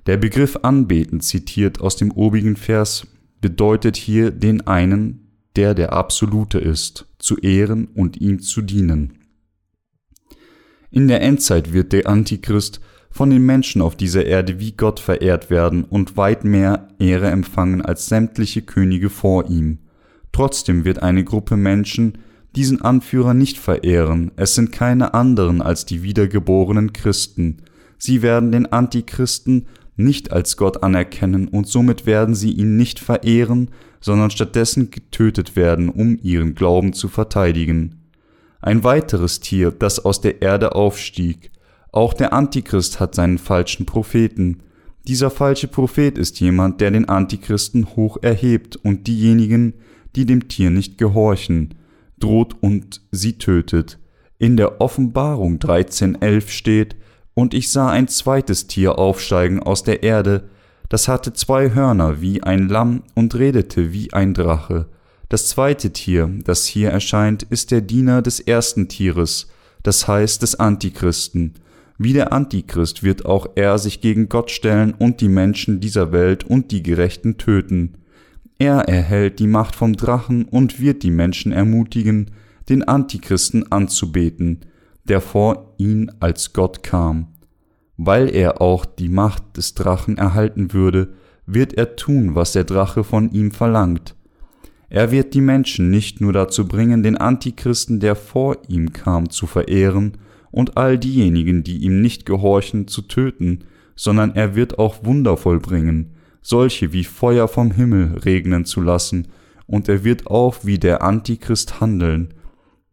Der 0.06 0.16
Begriff 0.16 0.58
anbeten 0.62 1.20
zitiert 1.20 1.80
aus 1.80 1.96
dem 1.96 2.10
obigen 2.12 2.56
Vers 2.56 3.06
bedeutet 3.40 3.96
hier 3.96 4.30
den 4.30 4.66
einen, 4.66 5.30
der 5.56 5.74
der 5.74 5.92
Absolute 5.92 6.58
ist, 6.58 7.06
zu 7.18 7.36
ehren 7.38 7.88
und 7.94 8.20
ihm 8.20 8.40
zu 8.40 8.62
dienen. 8.62 9.18
In 10.90 11.08
der 11.08 11.22
Endzeit 11.22 11.72
wird 11.72 11.92
der 11.92 12.08
Antichrist 12.08 12.80
von 13.10 13.30
den 13.30 13.44
Menschen 13.44 13.82
auf 13.82 13.96
dieser 13.96 14.26
Erde 14.26 14.60
wie 14.60 14.72
Gott 14.72 15.00
verehrt 15.00 15.50
werden 15.50 15.84
und 15.84 16.16
weit 16.16 16.44
mehr 16.44 16.88
Ehre 16.98 17.28
empfangen 17.30 17.82
als 17.82 18.06
sämtliche 18.06 18.62
Könige 18.62 19.10
vor 19.10 19.48
ihm. 19.48 19.78
Trotzdem 20.32 20.84
wird 20.84 21.02
eine 21.02 21.24
Gruppe 21.24 21.56
Menschen 21.56 22.18
diesen 22.56 22.82
Anführer 22.82 23.34
nicht 23.34 23.58
verehren, 23.58 24.32
es 24.36 24.54
sind 24.54 24.72
keine 24.72 25.14
anderen 25.14 25.62
als 25.62 25.86
die 25.86 26.02
wiedergeborenen 26.02 26.92
Christen. 26.92 27.58
Sie 27.98 28.22
werden 28.22 28.50
den 28.50 28.66
Antichristen 28.66 29.66
nicht 30.04 30.32
als 30.32 30.56
Gott 30.56 30.82
anerkennen 30.82 31.48
und 31.48 31.66
somit 31.66 32.06
werden 32.06 32.34
sie 32.34 32.52
ihn 32.52 32.76
nicht 32.76 32.98
verehren, 32.98 33.70
sondern 34.00 34.30
stattdessen 34.30 34.90
getötet 34.90 35.56
werden, 35.56 35.88
um 35.88 36.18
ihren 36.22 36.54
Glauben 36.54 36.92
zu 36.92 37.08
verteidigen. 37.08 38.00
Ein 38.60 38.84
weiteres 38.84 39.40
Tier, 39.40 39.70
das 39.70 40.04
aus 40.04 40.20
der 40.20 40.42
Erde 40.42 40.74
aufstieg, 40.74 41.50
auch 41.92 42.14
der 42.14 42.32
Antichrist 42.32 43.00
hat 43.00 43.14
seinen 43.14 43.38
falschen 43.38 43.86
Propheten. 43.86 44.62
Dieser 45.08 45.30
falsche 45.30 45.66
Prophet 45.66 46.18
ist 46.18 46.38
jemand, 46.40 46.80
der 46.80 46.90
den 46.90 47.08
Antichristen 47.08 47.96
hoch 47.96 48.18
erhebt 48.22 48.76
und 48.76 49.06
diejenigen, 49.06 49.74
die 50.14 50.24
dem 50.24 50.48
Tier 50.48 50.70
nicht 50.70 50.98
gehorchen, 50.98 51.74
droht 52.18 52.54
und 52.60 53.00
sie 53.10 53.38
tötet. 53.38 53.98
In 54.38 54.56
der 54.56 54.80
Offenbarung 54.80 55.58
13.11 55.58 56.48
steht, 56.48 56.96
und 57.34 57.54
ich 57.54 57.70
sah 57.70 57.88
ein 57.90 58.08
zweites 58.08 58.66
Tier 58.66 58.98
aufsteigen 58.98 59.62
aus 59.62 59.82
der 59.82 60.02
Erde, 60.02 60.48
das 60.88 61.06
hatte 61.06 61.32
zwei 61.32 61.72
Hörner 61.72 62.20
wie 62.20 62.42
ein 62.42 62.68
Lamm 62.68 63.04
und 63.14 63.36
redete 63.36 63.92
wie 63.92 64.12
ein 64.12 64.34
Drache. 64.34 64.86
Das 65.28 65.48
zweite 65.48 65.92
Tier, 65.92 66.28
das 66.44 66.66
hier 66.66 66.90
erscheint, 66.90 67.44
ist 67.44 67.70
der 67.70 67.80
Diener 67.80 68.22
des 68.22 68.40
ersten 68.40 68.88
Tieres, 68.88 69.48
das 69.84 70.08
heißt 70.08 70.42
des 70.42 70.56
Antichristen, 70.58 71.54
wie 71.96 72.12
der 72.12 72.32
Antichrist 72.32 73.02
wird 73.02 73.26
auch 73.26 73.46
er 73.54 73.78
sich 73.78 74.00
gegen 74.00 74.28
Gott 74.28 74.50
stellen 74.50 74.92
und 74.92 75.20
die 75.20 75.28
Menschen 75.28 75.80
dieser 75.80 76.12
Welt 76.12 76.44
und 76.44 76.72
die 76.72 76.82
Gerechten 76.82 77.38
töten. 77.38 77.98
Er 78.58 78.88
erhält 78.88 79.38
die 79.38 79.46
Macht 79.46 79.76
vom 79.76 79.94
Drachen 79.94 80.46
und 80.46 80.80
wird 80.80 81.02
die 81.02 81.10
Menschen 81.10 81.52
ermutigen, 81.52 82.30
den 82.68 82.82
Antichristen 82.82 83.70
anzubeten, 83.70 84.60
der 85.04 85.20
vor 85.20 85.69
ihn 85.80 86.12
als 86.20 86.52
Gott 86.52 86.82
kam. 86.82 87.28
Weil 87.96 88.32
er 88.34 88.60
auch 88.60 88.84
die 88.84 89.08
Macht 89.08 89.56
des 89.56 89.74
Drachen 89.74 90.18
erhalten 90.18 90.72
würde, 90.72 91.14
wird 91.46 91.72
er 91.74 91.96
tun, 91.96 92.34
was 92.34 92.52
der 92.52 92.64
Drache 92.64 93.02
von 93.02 93.32
ihm 93.32 93.50
verlangt. 93.50 94.14
Er 94.88 95.10
wird 95.10 95.34
die 95.34 95.40
Menschen 95.40 95.90
nicht 95.90 96.20
nur 96.20 96.32
dazu 96.32 96.68
bringen, 96.68 97.02
den 97.02 97.16
Antichristen, 97.16 98.00
der 98.00 98.14
vor 98.14 98.58
ihm 98.68 98.92
kam, 98.92 99.30
zu 99.30 99.46
verehren, 99.46 100.18
und 100.50 100.76
all 100.76 100.98
diejenigen, 100.98 101.62
die 101.62 101.78
ihm 101.78 102.00
nicht 102.00 102.26
gehorchen, 102.26 102.88
zu 102.88 103.02
töten, 103.02 103.60
sondern 103.94 104.34
er 104.34 104.56
wird 104.56 104.78
auch 104.80 105.04
Wunder 105.04 105.36
vollbringen, 105.36 106.14
solche 106.42 106.92
wie 106.92 107.04
Feuer 107.04 107.46
vom 107.46 107.70
Himmel 107.70 108.18
regnen 108.24 108.64
zu 108.64 108.80
lassen, 108.80 109.28
und 109.66 109.88
er 109.88 110.02
wird 110.02 110.26
auch 110.26 110.64
wie 110.64 110.78
der 110.78 111.02
Antichrist 111.02 111.80
handeln. 111.80 112.34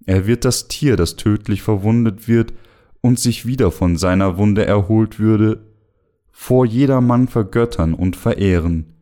Er 0.05 0.27
wird 0.27 0.45
das 0.45 0.67
Tier, 0.67 0.95
das 0.95 1.15
tödlich 1.15 1.63
verwundet 1.63 2.27
wird 2.27 2.53
und 3.01 3.19
sich 3.19 3.45
wieder 3.45 3.71
von 3.71 3.97
seiner 3.97 4.37
Wunde 4.37 4.65
erholt 4.65 5.19
würde, 5.19 5.65
vor 6.31 6.65
jedermann 6.65 7.27
vergöttern 7.27 7.93
und 7.93 8.15
verehren. 8.15 8.93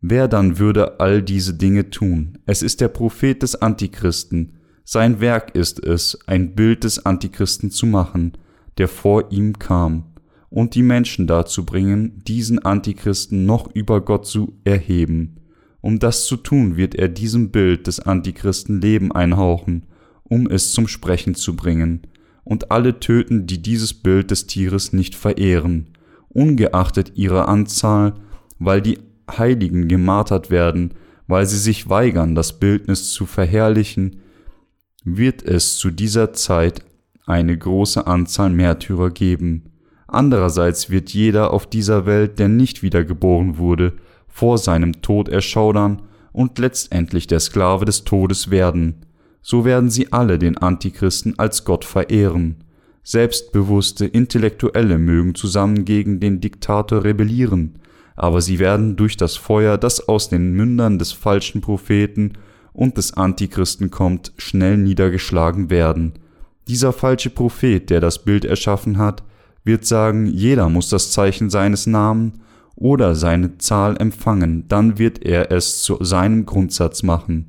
Wer 0.00 0.26
dann 0.26 0.58
würde 0.58 0.98
all 0.98 1.22
diese 1.22 1.54
Dinge 1.54 1.90
tun? 1.90 2.38
Es 2.44 2.62
ist 2.62 2.80
der 2.80 2.88
Prophet 2.88 3.40
des 3.42 3.54
Antichristen. 3.54 4.58
Sein 4.84 5.20
Werk 5.20 5.54
ist 5.54 5.78
es, 5.84 6.18
ein 6.26 6.56
Bild 6.56 6.82
des 6.82 7.06
Antichristen 7.06 7.70
zu 7.70 7.86
machen, 7.86 8.32
der 8.78 8.88
vor 8.88 9.30
ihm 9.30 9.60
kam, 9.60 10.12
und 10.50 10.74
die 10.74 10.82
Menschen 10.82 11.28
dazu 11.28 11.64
bringen, 11.64 12.22
diesen 12.26 12.58
Antichristen 12.58 13.46
noch 13.46 13.72
über 13.74 14.00
Gott 14.00 14.26
zu 14.26 14.58
erheben. 14.64 15.36
Um 15.80 15.98
das 15.98 16.26
zu 16.26 16.36
tun, 16.36 16.76
wird 16.76 16.94
er 16.96 17.08
diesem 17.08 17.50
Bild 17.50 17.86
des 17.86 18.00
Antichristen 18.00 18.80
Leben 18.80 19.12
einhauchen, 19.12 19.86
um 20.24 20.48
es 20.50 20.72
zum 20.72 20.88
Sprechen 20.88 21.34
zu 21.34 21.54
bringen, 21.54 22.02
und 22.44 22.70
alle 22.70 23.00
töten, 23.00 23.46
die 23.46 23.62
dieses 23.62 23.94
Bild 23.94 24.30
des 24.30 24.46
Tieres 24.46 24.92
nicht 24.92 25.14
verehren, 25.14 25.88
ungeachtet 26.28 27.12
ihrer 27.14 27.48
Anzahl, 27.48 28.14
weil 28.58 28.80
die 28.80 28.98
Heiligen 29.30 29.88
gemartert 29.88 30.50
werden, 30.50 30.94
weil 31.26 31.46
sie 31.46 31.58
sich 31.58 31.88
weigern, 31.88 32.34
das 32.34 32.58
Bildnis 32.58 33.10
zu 33.10 33.26
verherrlichen, 33.26 34.20
wird 35.04 35.42
es 35.42 35.76
zu 35.76 35.90
dieser 35.90 36.32
Zeit 36.32 36.84
eine 37.26 37.56
große 37.56 38.06
Anzahl 38.06 38.50
Märtyrer 38.50 39.10
geben. 39.10 39.72
Andererseits 40.06 40.90
wird 40.90 41.10
jeder 41.10 41.52
auf 41.52 41.66
dieser 41.66 42.06
Welt, 42.06 42.38
der 42.38 42.48
nicht 42.48 42.82
wiedergeboren 42.82 43.58
wurde, 43.58 43.94
vor 44.28 44.58
seinem 44.58 45.02
Tod 45.02 45.28
erschaudern 45.28 46.02
und 46.32 46.58
letztendlich 46.58 47.26
der 47.26 47.40
Sklave 47.40 47.84
des 47.84 48.04
Todes 48.04 48.50
werden. 48.50 49.06
So 49.42 49.64
werden 49.64 49.90
sie 49.90 50.12
alle 50.12 50.38
den 50.38 50.56
Antichristen 50.56 51.38
als 51.38 51.64
Gott 51.64 51.84
verehren. 51.84 52.64
Selbstbewusste 53.02 54.06
Intellektuelle 54.06 54.98
mögen 54.98 55.34
zusammen 55.34 55.84
gegen 55.84 56.20
den 56.20 56.40
Diktator 56.40 57.02
rebellieren, 57.02 57.80
aber 58.14 58.40
sie 58.40 58.60
werden 58.60 58.94
durch 58.96 59.16
das 59.16 59.36
Feuer, 59.36 59.76
das 59.76 60.08
aus 60.08 60.28
den 60.28 60.52
Mündern 60.52 60.98
des 60.98 61.10
falschen 61.10 61.60
Propheten 61.60 62.34
und 62.72 62.96
des 62.96 63.14
Antichristen 63.14 63.90
kommt, 63.90 64.32
schnell 64.36 64.76
niedergeschlagen 64.76 65.68
werden. 65.68 66.12
Dieser 66.68 66.92
falsche 66.92 67.30
Prophet, 67.30 67.90
der 67.90 68.00
das 68.00 68.24
Bild 68.24 68.44
erschaffen 68.44 68.98
hat, 68.98 69.24
wird 69.64 69.84
sagen, 69.84 70.26
jeder 70.26 70.68
muss 70.68 70.88
das 70.88 71.10
Zeichen 71.10 71.50
seines 71.50 71.86
Namen 71.86 72.40
oder 72.76 73.14
seine 73.14 73.58
Zahl 73.58 73.96
empfangen, 74.00 74.66
dann 74.68 74.98
wird 74.98 75.24
er 75.24 75.50
es 75.50 75.82
zu 75.82 76.02
seinem 76.02 76.46
Grundsatz 76.46 77.02
machen, 77.02 77.48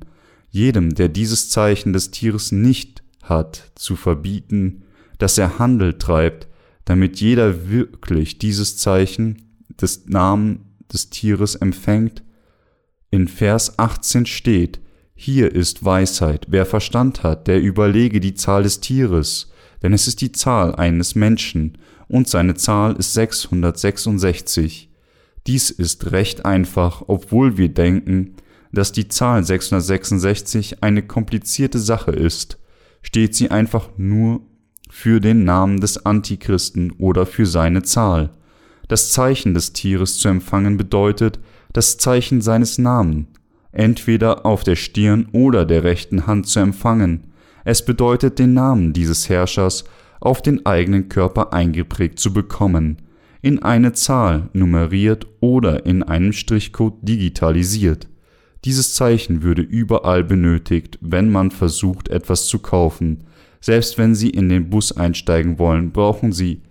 jedem, 0.54 0.94
der 0.94 1.08
dieses 1.08 1.50
Zeichen 1.50 1.92
des 1.92 2.12
Tieres 2.12 2.52
nicht 2.52 3.02
hat, 3.22 3.72
zu 3.74 3.96
verbieten, 3.96 4.84
dass 5.18 5.36
er 5.36 5.58
Handel 5.58 5.98
treibt, 5.98 6.46
damit 6.84 7.20
jeder 7.20 7.68
wirklich 7.68 8.38
dieses 8.38 8.76
Zeichen 8.76 9.58
des 9.80 10.06
Namen 10.06 10.76
des 10.92 11.10
Tieres 11.10 11.56
empfängt? 11.56 12.22
In 13.10 13.26
Vers 13.26 13.80
18 13.80 14.26
steht, 14.26 14.80
hier 15.16 15.52
ist 15.52 15.84
Weisheit, 15.84 16.46
wer 16.48 16.66
Verstand 16.66 17.24
hat, 17.24 17.48
der 17.48 17.60
überlege 17.60 18.20
die 18.20 18.34
Zahl 18.34 18.62
des 18.62 18.78
Tieres, 18.78 19.50
denn 19.82 19.92
es 19.92 20.06
ist 20.06 20.20
die 20.20 20.32
Zahl 20.32 20.76
eines 20.76 21.16
Menschen, 21.16 21.78
und 22.06 22.28
seine 22.28 22.54
Zahl 22.54 22.94
ist 22.94 23.14
666. 23.14 24.90
Dies 25.48 25.70
ist 25.70 26.12
recht 26.12 26.44
einfach, 26.44 27.02
obwohl 27.08 27.56
wir 27.56 27.70
denken, 27.70 28.36
dass 28.74 28.92
die 28.92 29.08
Zahl 29.08 29.44
666 29.44 30.82
eine 30.82 31.02
komplizierte 31.02 31.78
Sache 31.78 32.12
ist, 32.12 32.58
steht 33.02 33.34
sie 33.34 33.50
einfach 33.50 33.90
nur 33.96 34.40
für 34.90 35.20
den 35.20 35.44
Namen 35.44 35.80
des 35.80 36.06
Antichristen 36.06 36.92
oder 36.92 37.26
für 37.26 37.46
seine 37.46 37.82
Zahl. 37.82 38.30
Das 38.88 39.10
Zeichen 39.10 39.54
des 39.54 39.72
Tieres 39.72 40.18
zu 40.18 40.28
empfangen 40.28 40.76
bedeutet 40.76 41.40
das 41.72 41.98
Zeichen 41.98 42.40
seines 42.40 42.78
Namen, 42.78 43.28
entweder 43.72 44.46
auf 44.46 44.62
der 44.62 44.76
Stirn 44.76 45.28
oder 45.32 45.64
der 45.64 45.84
rechten 45.84 46.26
Hand 46.26 46.46
zu 46.46 46.60
empfangen. 46.60 47.32
Es 47.64 47.84
bedeutet 47.84 48.38
den 48.38 48.54
Namen 48.54 48.92
dieses 48.92 49.28
Herrschers 49.28 49.84
auf 50.20 50.42
den 50.42 50.64
eigenen 50.64 51.08
Körper 51.08 51.52
eingeprägt 51.52 52.18
zu 52.18 52.32
bekommen, 52.32 52.98
in 53.42 53.62
eine 53.62 53.92
Zahl 53.92 54.48
nummeriert 54.52 55.26
oder 55.40 55.84
in 55.84 56.02
einem 56.02 56.32
Strichcode 56.32 56.96
digitalisiert. 57.02 58.08
Dieses 58.64 58.94
Zeichen 58.94 59.42
würde 59.42 59.62
überall 59.62 60.24
benötigt, 60.24 60.98
wenn 61.00 61.30
man 61.30 61.50
versucht, 61.50 62.08
etwas 62.08 62.46
zu 62.46 62.60
kaufen. 62.60 63.24
Selbst 63.60 63.98
wenn 63.98 64.14
Sie 64.14 64.30
in 64.30 64.48
den 64.48 64.70
Bus 64.70 64.92
einsteigen 64.92 65.58
wollen, 65.58 65.92
brauchen 65.92 66.32
Sie 66.32 66.62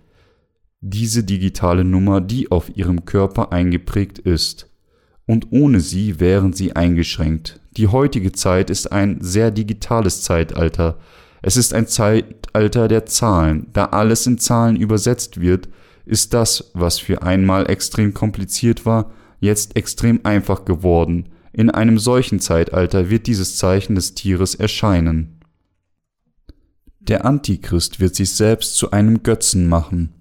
diese 0.86 1.24
digitale 1.24 1.82
Nummer, 1.82 2.20
die 2.20 2.50
auf 2.50 2.76
ihrem 2.76 3.06
Körper 3.06 3.52
eingeprägt 3.52 4.18
ist. 4.18 4.68
Und 5.26 5.50
ohne 5.50 5.80
sie 5.80 6.20
wären 6.20 6.52
sie 6.52 6.76
eingeschränkt. 6.76 7.58
Die 7.78 7.88
heutige 7.88 8.32
Zeit 8.32 8.68
ist 8.68 8.92
ein 8.92 9.18
sehr 9.22 9.50
digitales 9.50 10.22
Zeitalter. 10.22 10.98
Es 11.40 11.56
ist 11.56 11.72
ein 11.72 11.86
Zeitalter 11.86 12.88
der 12.88 13.06
Zahlen. 13.06 13.68
Da 13.72 13.86
alles 13.86 14.26
in 14.26 14.36
Zahlen 14.36 14.76
übersetzt 14.76 15.40
wird, 15.40 15.70
ist 16.04 16.34
das, 16.34 16.70
was 16.74 16.98
für 16.98 17.22
einmal 17.22 17.70
extrem 17.70 18.12
kompliziert 18.12 18.84
war, 18.84 19.10
jetzt 19.40 19.76
extrem 19.76 20.20
einfach 20.24 20.66
geworden. 20.66 21.30
In 21.56 21.70
einem 21.70 22.00
solchen 22.00 22.40
Zeitalter 22.40 23.10
wird 23.10 23.28
dieses 23.28 23.56
Zeichen 23.56 23.94
des 23.94 24.14
Tieres 24.14 24.56
erscheinen. 24.56 25.38
Der 26.98 27.24
Antichrist 27.24 28.00
wird 28.00 28.16
sich 28.16 28.32
selbst 28.32 28.74
zu 28.74 28.90
einem 28.90 29.22
Götzen 29.22 29.68
machen 29.68 30.14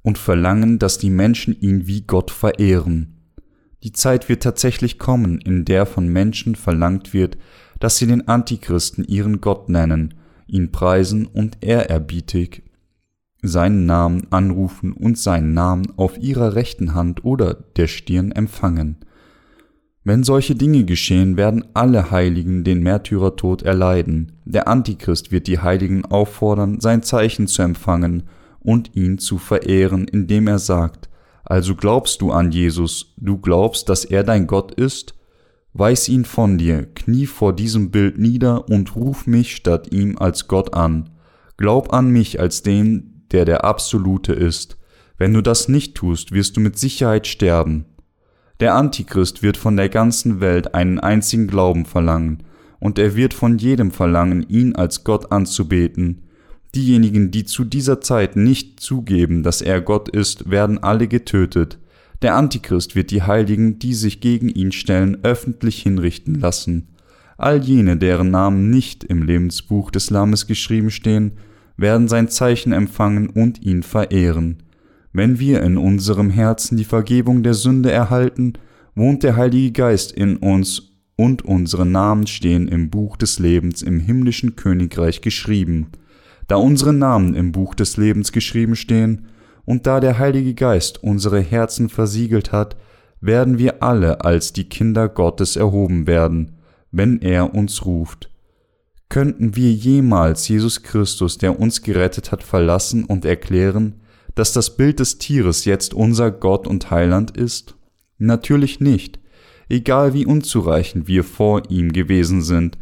und 0.00 0.16
verlangen, 0.16 0.78
dass 0.78 0.96
die 0.96 1.10
Menschen 1.10 1.60
ihn 1.60 1.86
wie 1.86 2.06
Gott 2.06 2.30
verehren. 2.30 3.18
Die 3.82 3.92
Zeit 3.92 4.30
wird 4.30 4.42
tatsächlich 4.42 4.98
kommen, 4.98 5.42
in 5.42 5.66
der 5.66 5.84
von 5.84 6.08
Menschen 6.08 6.54
verlangt 6.54 7.12
wird, 7.12 7.36
dass 7.78 7.98
sie 7.98 8.06
den 8.06 8.26
Antichristen 8.26 9.04
ihren 9.04 9.42
Gott 9.42 9.68
nennen, 9.68 10.14
ihn 10.46 10.72
preisen 10.72 11.26
und 11.26 11.58
ehrerbietig 11.60 12.62
seinen 13.42 13.84
Namen 13.84 14.26
anrufen 14.30 14.94
und 14.94 15.18
seinen 15.18 15.52
Namen 15.52 15.92
auf 15.98 16.16
ihrer 16.16 16.54
rechten 16.54 16.94
Hand 16.94 17.26
oder 17.26 17.52
der 17.76 17.88
Stirn 17.88 18.32
empfangen. 18.32 18.96
Wenn 20.06 20.22
solche 20.22 20.54
Dinge 20.54 20.84
geschehen, 20.84 21.36
werden 21.36 21.64
alle 21.74 22.12
Heiligen 22.12 22.62
den 22.62 22.80
Märtyrertod 22.80 23.64
erleiden. 23.64 24.38
Der 24.44 24.68
Antichrist 24.68 25.32
wird 25.32 25.48
die 25.48 25.58
Heiligen 25.58 26.04
auffordern, 26.04 26.78
sein 26.78 27.02
Zeichen 27.02 27.48
zu 27.48 27.62
empfangen 27.62 28.22
und 28.60 28.94
ihn 28.94 29.18
zu 29.18 29.36
verehren, 29.36 30.06
indem 30.06 30.46
er 30.46 30.60
sagt, 30.60 31.08
also 31.42 31.74
glaubst 31.74 32.20
du 32.20 32.30
an 32.30 32.52
Jesus, 32.52 33.14
du 33.16 33.38
glaubst, 33.38 33.88
dass 33.88 34.04
er 34.04 34.22
dein 34.22 34.46
Gott 34.46 34.72
ist? 34.72 35.16
Weiß 35.72 36.08
ihn 36.08 36.24
von 36.24 36.56
dir, 36.56 36.86
knie 36.94 37.26
vor 37.26 37.52
diesem 37.52 37.90
Bild 37.90 38.16
nieder 38.16 38.68
und 38.68 38.94
ruf 38.94 39.26
mich 39.26 39.56
statt 39.56 39.92
ihm 39.92 40.18
als 40.18 40.46
Gott 40.46 40.72
an. 40.72 41.10
Glaub 41.56 41.92
an 41.92 42.10
mich 42.10 42.38
als 42.38 42.62
den, 42.62 43.24
der 43.32 43.44
der 43.44 43.64
Absolute 43.64 44.34
ist. 44.34 44.78
Wenn 45.18 45.34
du 45.34 45.42
das 45.42 45.68
nicht 45.68 45.96
tust, 45.96 46.30
wirst 46.30 46.56
du 46.56 46.60
mit 46.60 46.78
Sicherheit 46.78 47.26
sterben. 47.26 47.86
Der 48.60 48.74
Antichrist 48.74 49.42
wird 49.42 49.56
von 49.56 49.76
der 49.76 49.88
ganzen 49.88 50.40
Welt 50.40 50.74
einen 50.74 50.98
einzigen 50.98 51.46
Glauben 51.46 51.84
verlangen, 51.84 52.42
und 52.78 52.98
er 52.98 53.16
wird 53.16 53.34
von 53.34 53.58
jedem 53.58 53.90
verlangen, 53.90 54.46
ihn 54.48 54.76
als 54.76 55.02
Gott 55.02 55.32
anzubeten, 55.32 56.26
Diejenigen, 56.76 57.30
die 57.30 57.46
zu 57.46 57.64
dieser 57.64 58.02
Zeit 58.02 58.36
nicht 58.36 58.80
zugeben, 58.80 59.42
dass 59.42 59.62
er 59.62 59.80
Gott 59.80 60.10
ist, 60.10 60.50
werden 60.50 60.76
alle 60.82 61.08
getötet. 61.08 61.78
Der 62.20 62.34
Antichrist 62.34 62.94
wird 62.94 63.10
die 63.10 63.22
Heiligen, 63.22 63.78
die 63.78 63.94
sich 63.94 64.20
gegen 64.20 64.50
ihn 64.50 64.72
stellen, 64.72 65.16
öffentlich 65.22 65.82
hinrichten 65.82 66.38
lassen. 66.38 66.88
All 67.38 67.62
jene, 67.62 67.96
deren 67.96 68.30
Namen 68.30 68.68
nicht 68.68 69.04
im 69.04 69.22
Lebensbuch 69.22 69.90
des 69.90 70.10
Lammes 70.10 70.46
geschrieben 70.46 70.90
stehen, 70.90 71.32
werden 71.78 72.08
sein 72.08 72.28
Zeichen 72.28 72.72
empfangen 72.72 73.30
und 73.30 73.62
ihn 73.62 73.82
verehren. 73.82 74.62
Wenn 75.16 75.38
wir 75.38 75.62
in 75.62 75.78
unserem 75.78 76.30
Herzen 76.30 76.76
die 76.76 76.84
Vergebung 76.84 77.42
der 77.42 77.54
Sünde 77.54 77.90
erhalten, 77.90 78.54
wohnt 78.94 79.22
der 79.22 79.36
Heilige 79.36 79.72
Geist 79.72 80.12
in 80.12 80.36
uns 80.36 80.92
und 81.16 81.42
unsere 81.42 81.86
Namen 81.86 82.26
stehen 82.26 82.68
im 82.68 82.90
Buch 82.90 83.16
des 83.16 83.38
Lebens 83.38 83.82
im 83.82 84.00
himmlischen 84.00 84.56
Königreich 84.56 85.22
geschrieben 85.22 85.88
da 86.46 86.56
unsere 86.56 86.92
Namen 86.92 87.34
im 87.34 87.52
Buch 87.52 87.74
des 87.74 87.96
Lebens 87.96 88.32
geschrieben 88.32 88.76
stehen, 88.76 89.26
und 89.64 89.86
da 89.86 89.98
der 89.98 90.18
Heilige 90.18 90.54
Geist 90.54 91.02
unsere 91.02 91.40
Herzen 91.40 91.88
versiegelt 91.88 92.52
hat, 92.52 92.76
werden 93.20 93.58
wir 93.58 93.82
alle 93.82 94.24
als 94.24 94.52
die 94.52 94.68
Kinder 94.68 95.08
Gottes 95.08 95.56
erhoben 95.56 96.06
werden, 96.06 96.52
wenn 96.92 97.20
er 97.20 97.52
uns 97.52 97.84
ruft. 97.84 98.30
Könnten 99.08 99.56
wir 99.56 99.72
jemals 99.72 100.46
Jesus 100.46 100.84
Christus, 100.84 101.38
der 101.38 101.58
uns 101.58 101.82
gerettet 101.82 102.30
hat, 102.30 102.44
verlassen 102.44 103.04
und 103.04 103.24
erklären, 103.24 104.00
dass 104.36 104.52
das 104.52 104.76
Bild 104.76 105.00
des 105.00 105.18
Tieres 105.18 105.64
jetzt 105.64 105.92
unser 105.92 106.30
Gott 106.30 106.68
und 106.68 106.92
Heiland 106.92 107.36
ist? 107.36 107.74
Natürlich 108.18 108.78
nicht, 108.78 109.18
egal 109.68 110.14
wie 110.14 110.24
unzureichend 110.24 111.08
wir 111.08 111.24
vor 111.24 111.68
ihm 111.68 111.92
gewesen 111.92 112.42
sind 112.42 112.78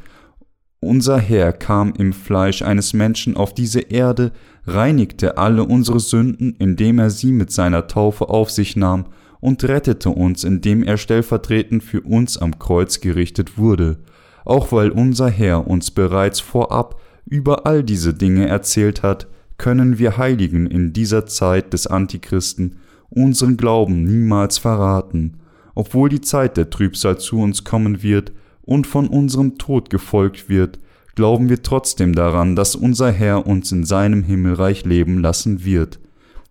unser 0.85 1.19
Herr 1.19 1.55
kam 1.55 1.95
im 1.97 2.13
Fleisch 2.13 2.61
eines 2.61 2.93
Menschen 2.93 3.39
auf 3.39 3.55
diese 3.55 3.81
Erde, 3.81 4.33
reinigte 4.67 5.39
alle 5.39 5.65
unsere 5.65 5.99
Sünden, 5.99 6.57
indem 6.59 6.99
er 6.99 7.09
sie 7.09 7.33
mit 7.33 7.51
seiner 7.51 7.87
Taufe 7.87 8.29
auf 8.29 8.51
sich 8.51 8.77
nahm, 8.77 9.07
und 9.41 9.65
rettete 9.65 10.11
uns, 10.11 10.45
indem 10.45 10.83
er 10.83 10.99
stellvertretend 10.99 11.83
für 11.83 12.03
uns 12.03 12.37
am 12.37 12.59
Kreuz 12.59 13.01
gerichtet 13.01 13.57
wurde, 13.57 13.97
auch 14.45 14.73
weil 14.73 14.91
unser 14.91 15.31
Herr 15.31 15.67
uns 15.67 15.91
bereits 15.91 16.41
vorab 16.41 17.01
über 17.25 17.67
all 17.67 17.83
diese 17.83 18.13
Dinge 18.13 18.47
erzählt 18.47 19.03
hat, 19.03 19.27
können 19.59 19.99
wir 19.99 20.17
Heiligen 20.17 20.67
in 20.67 20.93
dieser 20.93 21.27
Zeit 21.27 21.73
des 21.73 21.87
Antichristen 21.87 22.77
unseren 23.11 23.57
Glauben 23.57 24.05
niemals 24.05 24.59
verraten, 24.59 25.39
obwohl 25.75 26.09
die 26.09 26.21
Zeit 26.21 26.57
der 26.57 26.71
Trübsal 26.71 27.19
zu 27.19 27.41
uns 27.41 27.65
kommen 27.65 28.03
wird 28.03 28.33
und 28.63 28.87
von 28.87 29.09
unserem 29.09 29.59
Tod 29.59 29.91
gefolgt 29.91 30.49
wird, 30.49 30.79
glauben 31.15 31.49
wir 31.49 31.63
trotzdem 31.63 32.15
daran, 32.15 32.57
dass 32.57 32.75
unser 32.75 33.11
Herr 33.13 33.47
uns 33.47 33.71
in 33.73 33.85
seinem 33.85 34.23
Himmelreich 34.23 34.85
leben 34.85 35.19
lassen 35.19 35.65
wird, 35.65 36.01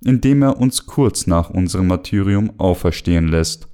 indem 0.04 0.42
er 0.42 0.60
uns 0.60 0.86
kurz 0.86 1.28
nach 1.28 1.50
unserem 1.50 1.88
Martyrium 1.88 2.52
auferstehen 2.58 3.28
lässt 3.28 3.68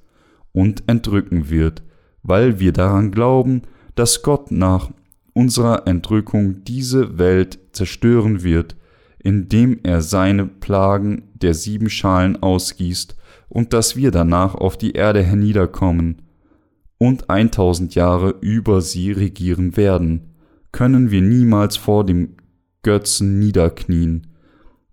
und 0.52 0.84
entrücken 0.88 1.50
wird, 1.50 1.82
weil 2.22 2.58
wir 2.60 2.72
daran 2.72 3.12
glauben, 3.12 3.62
dass 3.94 4.22
Gott 4.22 4.50
nach 4.50 4.90
unserer 5.32 5.86
Entrückung 5.86 6.64
diese 6.64 7.18
Welt 7.18 7.58
zerstören 7.72 8.42
wird, 8.42 8.76
indem 9.22 9.80
er 9.82 10.02
seine 10.02 10.46
Plagen 10.46 11.30
der 11.34 11.54
sieben 11.54 11.90
Schalen 11.90 12.42
ausgießt 12.42 13.16
und 13.48 13.72
dass 13.72 13.96
wir 13.96 14.10
danach 14.10 14.54
auf 14.54 14.78
die 14.78 14.92
Erde 14.92 15.22
herniederkommen 15.22 16.22
und 16.98 17.30
eintausend 17.30 17.94
Jahre 17.94 18.34
über 18.40 18.80
sie 18.80 19.12
regieren 19.12 19.76
werden, 19.76 20.34
können 20.72 21.10
wir 21.10 21.22
niemals 21.22 21.76
vor 21.76 22.04
dem 22.04 22.36
Götzen 22.82 23.38
niederknien. 23.38 24.26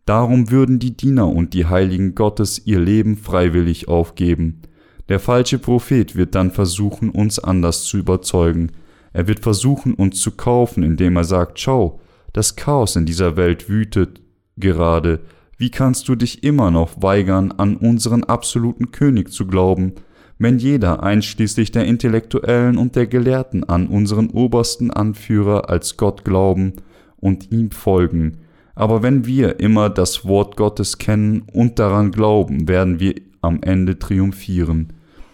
Darum 0.05 0.51
würden 0.51 0.79
die 0.79 0.95
Diener 0.95 1.27
und 1.27 1.53
die 1.53 1.65
Heiligen 1.65 2.15
Gottes 2.15 2.65
ihr 2.65 2.79
Leben 2.79 3.17
freiwillig 3.17 3.87
aufgeben. 3.87 4.61
Der 5.09 5.19
falsche 5.19 5.59
Prophet 5.59 6.15
wird 6.15 6.35
dann 6.35 6.51
versuchen, 6.51 7.09
uns 7.09 7.39
anders 7.39 7.83
zu 7.83 7.97
überzeugen, 7.97 8.71
er 9.13 9.27
wird 9.27 9.39
versuchen, 9.39 9.93
uns 9.93 10.21
zu 10.21 10.31
kaufen, 10.31 10.83
indem 10.83 11.15
er 11.15 11.23
sagt, 11.23 11.59
schau, 11.59 11.99
das 12.33 12.55
Chaos 12.55 12.95
in 12.95 13.05
dieser 13.05 13.35
Welt 13.37 13.69
wütet 13.69 14.21
gerade, 14.57 15.19
wie 15.57 15.71
kannst 15.71 16.07
du 16.07 16.15
dich 16.15 16.43
immer 16.43 16.71
noch 16.71 17.01
weigern, 17.01 17.51
an 17.51 17.77
unseren 17.77 18.23
absoluten 18.23 18.91
König 18.91 19.31
zu 19.31 19.47
glauben, 19.47 19.93
wenn 20.39 20.59
jeder, 20.59 21.01
einschließlich 21.01 21.71
der 21.71 21.85
Intellektuellen 21.85 22.77
und 22.77 22.95
der 22.95 23.07
Gelehrten, 23.07 23.63
an 23.63 23.87
unseren 23.87 24.29
obersten 24.29 24.91
Anführer 24.91 25.69
als 25.69 25.97
Gott 25.97 26.23
glauben 26.23 26.73
und 27.17 27.51
ihm 27.51 27.71
folgen. 27.71 28.37
Aber 28.75 29.01
wenn 29.01 29.25
wir 29.25 29.59
immer 29.59 29.89
das 29.89 30.25
Wort 30.25 30.55
Gottes 30.55 30.99
kennen 30.99 31.43
und 31.51 31.79
daran 31.79 32.11
glauben, 32.11 32.67
werden 32.67 32.99
wir 32.99 33.15
am 33.41 33.63
Ende 33.63 33.97
triumphieren, 33.97 34.93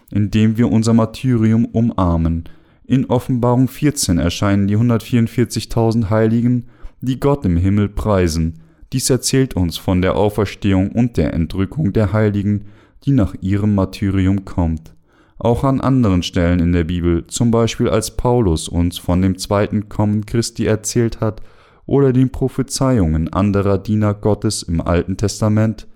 indem 0.10 0.58
wir 0.58 0.72
unser 0.72 0.94
Martyrium 0.94 1.66
umarmen, 1.66 2.46
in 2.86 3.06
Offenbarung 3.06 3.70
14 3.70 4.18
erscheinen 4.18 4.68
die 4.68 4.78
144.000 4.78 6.10
Heiligen, 6.10 6.66
die 7.04 7.20
Gott 7.20 7.44
im 7.44 7.58
Himmel 7.58 7.90
preisen. 7.90 8.62
Dies 8.94 9.10
erzählt 9.10 9.56
uns 9.56 9.78
von 9.78 10.02
der 10.02 10.16
Auferstehung 10.16 10.92
und 10.92 11.18
der 11.18 11.34
Entrückung 11.34 11.92
der 11.92 12.14
Heiligen, 12.14 12.66
die 13.04 13.12
nach 13.12 13.36
ihrem 13.42 13.76
Martyrium 13.76 14.46
kommt. 14.46 14.96
Auch 15.38 15.66
an 15.66 15.82
anderen 15.82 16.24
Stellen 16.24 16.62
in 16.62 16.72
der 16.72 16.86
Bibel, 16.86 17.28
zum 17.28 17.52
Beispiel 17.52 17.90
als 17.90 18.16
Paulus 18.16 18.70
uns 18.70 18.98
von 18.98 19.22
dem 19.22 19.38
zweiten 19.38 19.90
Kommen 19.90 20.26
Christi 20.26 20.66
erzählt 20.66 21.20
hat 21.20 21.42
oder 21.86 22.14
den 22.14 22.30
Prophezeiungen 22.30 23.34
anderer 23.34 23.78
Diener 23.78 24.14
Gottes 24.14 24.64
im 24.64 24.80
Alten 24.80 25.18
Testament, 25.18 25.88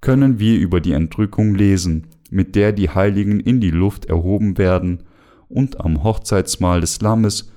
können 0.00 0.40
wir 0.40 0.58
über 0.58 0.80
die 0.80 0.92
Entrückung 0.92 1.54
lesen, 1.54 2.08
mit 2.30 2.56
der 2.56 2.72
die 2.72 2.90
Heiligen 2.90 3.38
in 3.38 3.60
die 3.60 3.70
Luft 3.70 4.06
erhoben 4.06 4.58
werden 4.58 5.04
und 5.48 5.80
am 5.80 6.02
Hochzeitsmahl 6.02 6.80
des 6.80 7.00
Lammes 7.00 7.52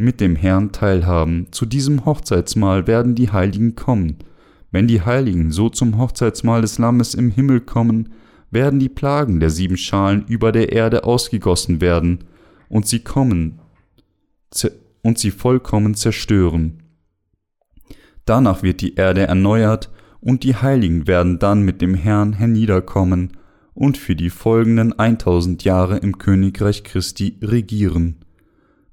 mit 0.00 0.20
dem 0.20 0.34
Herrn 0.34 0.72
teilhaben. 0.72 1.48
Zu 1.50 1.66
diesem 1.66 2.06
Hochzeitsmahl 2.06 2.86
werden 2.86 3.14
die 3.14 3.30
Heiligen 3.30 3.76
kommen. 3.76 4.16
Wenn 4.70 4.88
die 4.88 5.02
Heiligen 5.02 5.52
so 5.52 5.68
zum 5.68 5.98
Hochzeitsmahl 5.98 6.62
des 6.62 6.78
Lammes 6.78 7.14
im 7.14 7.30
Himmel 7.30 7.60
kommen, 7.60 8.14
werden 8.50 8.80
die 8.80 8.88
Plagen 8.88 9.40
der 9.40 9.50
sieben 9.50 9.76
Schalen 9.76 10.24
über 10.26 10.52
der 10.52 10.72
Erde 10.72 11.04
ausgegossen 11.04 11.80
werden, 11.80 12.24
und 12.68 12.86
sie 12.86 13.00
kommen 13.00 13.60
und 15.02 15.18
sie 15.18 15.30
vollkommen 15.30 15.94
zerstören. 15.94 16.82
Danach 18.24 18.62
wird 18.62 18.80
die 18.80 18.94
Erde 18.94 19.26
erneuert, 19.26 19.90
und 20.20 20.44
die 20.44 20.54
Heiligen 20.54 21.06
werden 21.06 21.38
dann 21.38 21.62
mit 21.62 21.82
dem 21.82 21.94
Herrn 21.94 22.32
herniederkommen 22.32 23.36
und 23.74 23.98
für 23.98 24.16
die 24.16 24.30
folgenden 24.30 24.98
1000 24.98 25.64
Jahre 25.64 25.98
im 25.98 26.18
Königreich 26.18 26.84
Christi 26.84 27.38
regieren. 27.42 28.24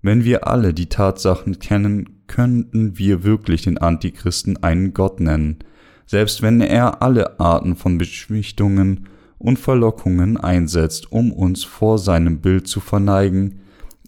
Wenn 0.02 0.24
wir 0.24 0.48
alle 0.48 0.74
die 0.74 0.88
Tatsachen 0.88 1.60
kennen, 1.60 2.24
könnten 2.28 2.98
wir 2.98 3.24
wirklich 3.24 3.64
den 3.64 3.78
Antichristen 3.78 4.62
einen 4.64 4.94
Gott 4.94 5.20
nennen, 5.20 5.60
selbst 6.06 6.42
wenn 6.42 6.62
er 6.62 7.02
alle 7.02 7.40
Arten 7.40 7.76
von 7.76 7.98
Beschwichtungen 7.98 9.08
und 9.38 9.60
Verlockungen 9.60 10.38
einsetzt, 10.38 11.12
um 11.12 11.32
uns 11.32 11.64
vor 11.64 12.00
seinem 12.00 12.40
Bild 12.40 12.68
zu 12.68 12.80
verneigen, 12.80 13.60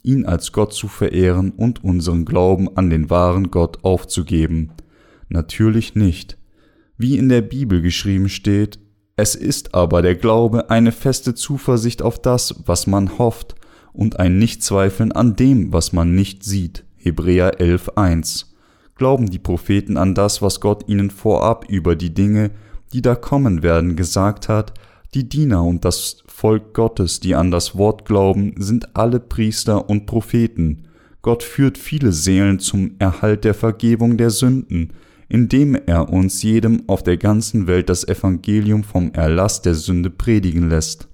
ihn 0.04 0.26
als 0.26 0.52
Gott 0.52 0.74
zu 0.74 0.88
verehren 0.88 1.52
und 1.52 1.84
unseren 1.84 2.26
Glauben 2.26 2.76
an 2.78 2.90
den 2.90 3.10
wahren 3.10 3.52
Gott 3.52 3.84
aufzugeben. 3.84 4.72
Natürlich 5.28 5.96
nicht. 5.96 6.38
Wie 6.98 7.18
in 7.18 7.30
der 7.30 7.42
Bibel 7.42 7.82
geschrieben 7.82 8.30
steht, 8.30 8.80
es 9.16 9.36
ist 9.36 9.74
aber 9.74 10.02
der 10.02 10.16
Glaube 10.16 10.70
eine 10.70 10.92
feste 10.92 11.36
Zuversicht 11.36 12.02
auf 12.02 12.22
das, 12.22 12.56
was 12.66 12.88
man 12.88 13.18
hofft, 13.18 13.56
und 13.94 14.20
ein 14.20 14.38
Nichtzweifeln 14.38 15.12
an 15.12 15.36
dem, 15.36 15.74
was 15.74 15.94
man 15.94 16.16
nicht 16.16 16.44
sieht. 16.44 16.86
Hebräer 16.98 17.60
11.1. 17.60 18.46
Glauben 18.96 19.30
die 19.30 19.40
Propheten 19.40 19.98
an 19.98 20.16
das, 20.16 20.42
was 20.42 20.60
Gott 20.60 20.88
ihnen 20.88 21.10
vorab 21.10 21.66
über 21.70 21.96
die 21.96 22.14
Dinge, 22.14 22.52
die 22.94 23.02
da 23.02 23.16
kommen 23.16 23.64
werden, 23.64 23.96
gesagt 23.96 24.50
hat, 24.50 24.74
die 25.14 25.28
Diener 25.28 25.64
und 25.64 25.86
das 25.86 26.24
Volk 26.28 26.74
Gottes, 26.74 27.20
die 27.20 27.36
an 27.36 27.52
das 27.52 27.76
Wort 27.78 28.06
glauben, 28.06 28.54
sind 28.58 28.96
alle 28.96 29.20
Priester 29.20 29.90
und 29.90 30.06
Propheten. 30.06 30.84
Gott 31.22 31.44
führt 31.44 31.78
viele 31.78 32.14
Seelen 32.14 32.60
zum 32.60 32.92
Erhalt 33.00 33.44
der 33.44 33.54
Vergebung 33.54 34.18
der 34.18 34.30
Sünden, 34.30 34.94
indem 35.28 35.76
er 35.76 36.10
uns 36.10 36.42
jedem 36.44 36.84
auf 36.88 37.04
der 37.04 37.18
ganzen 37.18 37.68
Welt 37.68 37.90
das 37.90 38.08
Evangelium 38.08 38.84
vom 38.84 39.12
Erlass 39.14 39.62
der 39.62 39.76
Sünde 39.76 40.10
predigen 40.10 40.70
lässt. 40.70 41.09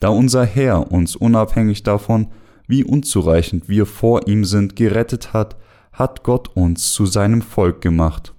Da 0.00 0.08
unser 0.08 0.44
Herr 0.44 0.90
uns 0.92 1.16
unabhängig 1.16 1.82
davon, 1.82 2.28
wie 2.68 2.84
unzureichend 2.84 3.68
wir 3.68 3.86
vor 3.86 4.26
ihm 4.26 4.44
sind, 4.44 4.76
gerettet 4.76 5.32
hat, 5.32 5.56
hat 5.92 6.22
Gott 6.24 6.54
uns 6.54 6.92
zu 6.92 7.06
seinem 7.06 7.42
Volk 7.42 7.80
gemacht. 7.80 8.34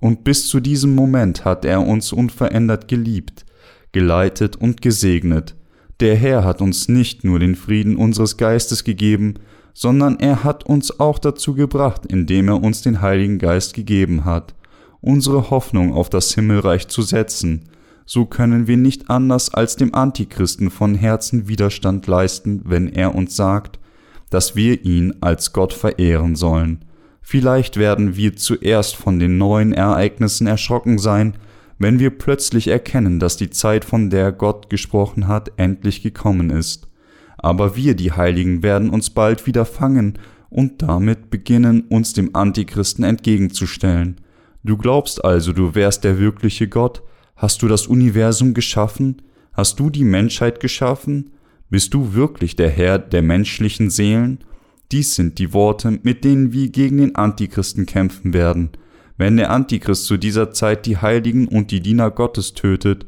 Und 0.00 0.24
bis 0.24 0.48
zu 0.48 0.60
diesem 0.60 0.94
Moment 0.94 1.44
hat 1.44 1.64
er 1.64 1.86
uns 1.86 2.12
unverändert 2.12 2.88
geliebt, 2.88 3.44
geleitet 3.92 4.56
und 4.56 4.82
gesegnet. 4.82 5.54
Der 6.00 6.16
Herr 6.16 6.44
hat 6.44 6.60
uns 6.60 6.88
nicht 6.88 7.22
nur 7.22 7.38
den 7.38 7.54
Frieden 7.54 7.96
unseres 7.96 8.36
Geistes 8.36 8.82
gegeben, 8.82 9.34
sondern 9.74 10.18
er 10.18 10.44
hat 10.44 10.64
uns 10.64 10.98
auch 10.98 11.18
dazu 11.18 11.54
gebracht, 11.54 12.06
indem 12.06 12.48
er 12.48 12.62
uns 12.62 12.82
den 12.82 13.00
Heiligen 13.00 13.38
Geist 13.38 13.74
gegeben 13.74 14.24
hat, 14.24 14.54
unsere 15.00 15.50
Hoffnung 15.50 15.92
auf 15.92 16.10
das 16.10 16.34
Himmelreich 16.34 16.88
zu 16.88 17.02
setzen, 17.02 17.68
so 18.04 18.24
können 18.26 18.66
wir 18.66 18.76
nicht 18.76 19.10
anders 19.10 19.52
als 19.54 19.76
dem 19.76 19.94
Antichristen 19.94 20.70
von 20.70 20.94
Herzen 20.94 21.48
Widerstand 21.48 22.06
leisten, 22.06 22.62
wenn 22.64 22.88
er 22.88 23.14
uns 23.14 23.36
sagt, 23.36 23.78
dass 24.30 24.56
wir 24.56 24.84
ihn 24.84 25.14
als 25.20 25.52
Gott 25.52 25.72
verehren 25.72 26.36
sollen. 26.36 26.84
Vielleicht 27.20 27.76
werden 27.76 28.16
wir 28.16 28.36
zuerst 28.36 28.96
von 28.96 29.18
den 29.18 29.38
neuen 29.38 29.72
Ereignissen 29.72 30.46
erschrocken 30.46 30.98
sein, 30.98 31.34
wenn 31.78 31.98
wir 31.98 32.10
plötzlich 32.10 32.68
erkennen, 32.68 33.20
dass 33.20 33.36
die 33.36 33.50
Zeit, 33.50 33.84
von 33.84 34.10
der 34.10 34.32
Gott 34.32 34.70
gesprochen 34.70 35.28
hat, 35.28 35.52
endlich 35.56 36.02
gekommen 36.02 36.50
ist 36.50 36.88
aber 37.42 37.76
wir, 37.76 37.94
die 37.94 38.12
Heiligen, 38.12 38.62
werden 38.62 38.88
uns 38.88 39.10
bald 39.10 39.46
wieder 39.46 39.64
fangen 39.66 40.18
und 40.48 40.80
damit 40.80 41.28
beginnen, 41.28 41.82
uns 41.88 42.12
dem 42.12 42.34
Antichristen 42.34 43.04
entgegenzustellen. 43.04 44.16
Du 44.62 44.78
glaubst 44.78 45.24
also, 45.24 45.52
du 45.52 45.74
wärst 45.74 46.04
der 46.04 46.18
wirkliche 46.18 46.68
Gott? 46.68 47.02
Hast 47.36 47.62
du 47.62 47.68
das 47.68 47.86
Universum 47.86 48.54
geschaffen? 48.54 49.22
Hast 49.52 49.80
du 49.80 49.90
die 49.90 50.04
Menschheit 50.04 50.60
geschaffen? 50.60 51.32
Bist 51.70 51.94
du 51.94 52.14
wirklich 52.14 52.56
der 52.56 52.70
Herr 52.70 52.98
der 52.98 53.22
menschlichen 53.22 53.90
Seelen? 53.90 54.44
Dies 54.90 55.14
sind 55.14 55.38
die 55.38 55.52
Worte, 55.52 55.98
mit 56.02 56.24
denen 56.24 56.52
wir 56.52 56.68
gegen 56.68 56.98
den 56.98 57.14
Antichristen 57.14 57.86
kämpfen 57.86 58.34
werden. 58.34 58.70
Wenn 59.16 59.36
der 59.36 59.50
Antichrist 59.50 60.06
zu 60.06 60.16
dieser 60.16 60.52
Zeit 60.52 60.86
die 60.86 60.98
Heiligen 60.98 61.48
und 61.48 61.70
die 61.70 61.80
Diener 61.80 62.10
Gottes 62.10 62.54
tötet, 62.54 63.06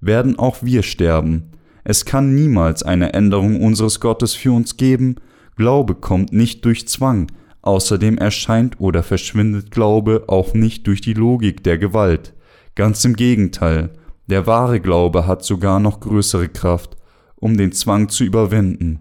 werden 0.00 0.38
auch 0.38 0.62
wir 0.62 0.82
sterben. 0.82 1.50
Es 1.84 2.04
kann 2.04 2.34
niemals 2.34 2.82
eine 2.82 3.12
Änderung 3.12 3.60
unseres 3.60 4.00
Gottes 4.00 4.34
für 4.34 4.52
uns 4.52 4.76
geben. 4.76 5.16
Glaube 5.56 5.94
kommt 5.94 6.32
nicht 6.32 6.64
durch 6.64 6.88
Zwang, 6.88 7.28
Außerdem 7.62 8.16
erscheint 8.16 8.80
oder 8.80 9.02
verschwindet 9.02 9.70
Glaube 9.70 10.24
auch 10.28 10.54
nicht 10.54 10.86
durch 10.86 11.00
die 11.00 11.12
Logik 11.12 11.62
der 11.62 11.78
Gewalt. 11.78 12.32
Ganz 12.74 13.04
im 13.04 13.14
Gegenteil, 13.14 13.90
der 14.26 14.46
wahre 14.46 14.80
Glaube 14.80 15.26
hat 15.26 15.44
sogar 15.44 15.80
noch 15.80 16.00
größere 16.00 16.48
Kraft, 16.48 16.96
um 17.36 17.56
den 17.56 17.72
Zwang 17.72 18.08
zu 18.08 18.24
überwinden. 18.24 19.00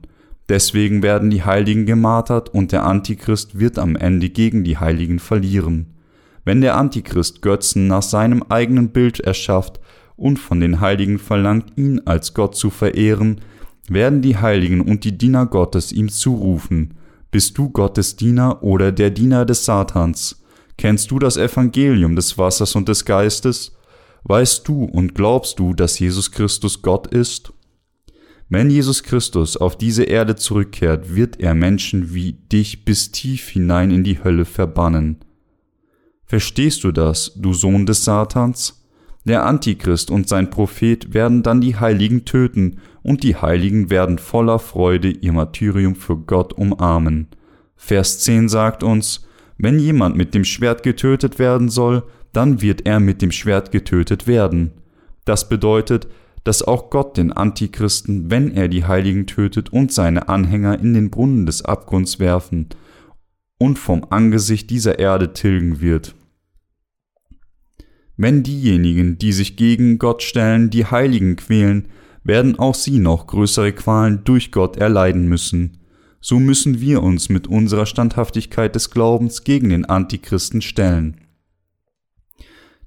Deswegen 0.50 1.04
werden 1.04 1.30
die 1.30 1.44
Heiligen 1.44 1.86
gemartert 1.86 2.50
und 2.50 2.72
der 2.72 2.84
Antichrist 2.84 3.60
wird 3.60 3.78
am 3.78 3.96
Ende 3.96 4.30
gegen 4.30 4.64
die 4.64 4.78
Heiligen 4.78 5.20
verlieren. 5.20 5.94
Wenn 6.44 6.62
der 6.62 6.76
Antichrist 6.76 7.44
Götzen 7.44 7.86
nach 7.88 8.02
seinem 8.02 8.42
eigenen 8.50 8.90
Bild 8.90 9.20
erschafft 9.20 9.80
und 10.16 10.40
von 10.40 10.60
den 10.60 10.80
Heiligen 10.80 11.20
verlangt, 11.20 11.74
ihn 11.78 12.02
als 12.06 12.34
Gott 12.34 12.56
zu 12.56 12.72
verehren, 12.72 13.42
werden 13.88 14.24
die 14.24 14.38
Heiligen 14.38 14.82
und 14.82 15.04
die 15.04 15.16
Diener 15.16 15.46
Gottes 15.46 15.92
ihm 15.92 16.10
zurufen, 16.10 16.96
bist 17.30 17.58
du 17.60 17.70
Gottes 17.70 18.16
Diener 18.16 18.64
oder 18.64 18.92
der 18.92 19.12
Diener 19.12 19.46
des 19.46 19.66
Satans? 19.66 20.44
Kennst 20.80 21.12
du 21.12 21.20
das 21.20 21.36
Evangelium 21.36 22.16
des 22.16 22.38
Wassers 22.38 22.74
und 22.74 22.88
des 22.88 23.04
Geistes? 23.04 23.74
Weißt 24.24 24.66
du 24.66 24.86
und 24.86 25.14
glaubst 25.14 25.60
du, 25.60 25.74
dass 25.74 26.00
Jesus 26.00 26.32
Christus 26.32 26.82
Gott 26.82 27.08
ist? 27.08 27.52
Wenn 28.48 28.70
Jesus 28.70 29.04
Christus 29.04 29.58
auf 29.58 29.78
diese 29.78 30.06
Erde 30.06 30.38
zurückkehrt, 30.38 31.14
wird 31.14 31.38
er 31.42 31.54
Menschen 31.54 32.14
wie 32.14 32.32
dich 32.32 32.86
bis 32.86 33.12
tief 33.12 33.50
hinein 33.50 33.92
in 33.92 34.06
die 34.06 34.24
Hölle 34.24 34.46
verbannen. 34.46 35.18
Verstehst 36.24 36.86
du 36.86 36.94
das, 36.94 37.34
du 37.36 37.52
Sohn 37.52 37.86
des 37.86 38.06
Satans? 38.06 38.86
Der 39.26 39.46
Antichrist 39.46 40.10
und 40.10 40.30
sein 40.30 40.50
Prophet 40.50 41.14
werden 41.14 41.44
dann 41.44 41.60
die 41.60 41.76
Heiligen 41.76 42.24
töten, 42.24 42.80
und 43.04 43.24
die 43.24 43.36
Heiligen 43.36 43.90
werden 43.90 44.18
voller 44.18 44.60
Freude 44.60 45.10
ihr 45.10 45.34
Martyrium 45.34 45.96
für 45.96 46.16
Gott 46.16 46.54
umarmen. 46.54 47.28
Vers 47.76 48.20
10 48.20 48.48
sagt 48.48 48.82
uns, 48.82 49.26
wenn 49.60 49.78
jemand 49.78 50.16
mit 50.16 50.34
dem 50.34 50.46
Schwert 50.46 50.84
getötet 50.84 51.38
werden 51.38 51.70
soll, 51.70 52.04
dann 52.32 52.62
wird 52.62 52.86
er 52.86 53.00
mit 53.00 53.22
dem 53.22 53.32
Schwert 53.32 53.72
getötet 53.72 54.26
werden. 54.26 54.72
Das 55.26 55.50
bedeutet, 55.50 56.08
dass 56.46 56.64
auch 56.64 56.90
Gott 56.90 57.18
den 57.18 57.34
Antichristen, 57.34 58.32
wenn 58.32 58.52
er 58.52 58.70
die 58.70 58.86
Heiligen 58.86 59.28
tötet 59.28 59.72
und 59.72 59.92
seine 59.92 60.30
Anhänger 60.30 60.80
in 60.80 60.94
den 60.94 61.12
Brunnen 61.12 61.46
des 61.46 61.64
Abgrunds 61.64 62.20
werfen 62.20 62.70
und 63.58 63.78
vom 63.78 64.06
Angesicht 64.10 64.70
dieser 64.70 64.98
Erde 64.98 65.34
tilgen 65.34 65.82
wird. 65.82 66.16
Wenn 68.16 68.44
diejenigen, 68.44 69.18
die 69.18 69.34
sich 69.34 69.58
gegen 69.58 70.00
Gott 70.00 70.24
stellen, 70.24 70.70
die 70.70 70.86
Heiligen 70.86 71.36
quälen, 71.36 71.90
werden 72.24 72.58
auch 72.60 72.76
sie 72.76 73.00
noch 73.00 73.28
größere 73.28 73.74
Qualen 73.74 74.24
durch 74.24 74.52
Gott 74.52 74.78
erleiden 74.78 75.28
müssen. 75.28 75.79
So 76.22 76.40
müssen 76.40 76.82
wir 76.82 77.02
uns 77.02 77.30
mit 77.30 77.48
unserer 77.48 77.86
Standhaftigkeit 77.86 78.76
des 78.76 78.92
Glaubens 78.92 79.44
gegen 79.44 79.70
den 79.70 79.86
Antichristen 79.86 80.62
stellen. 80.62 81.18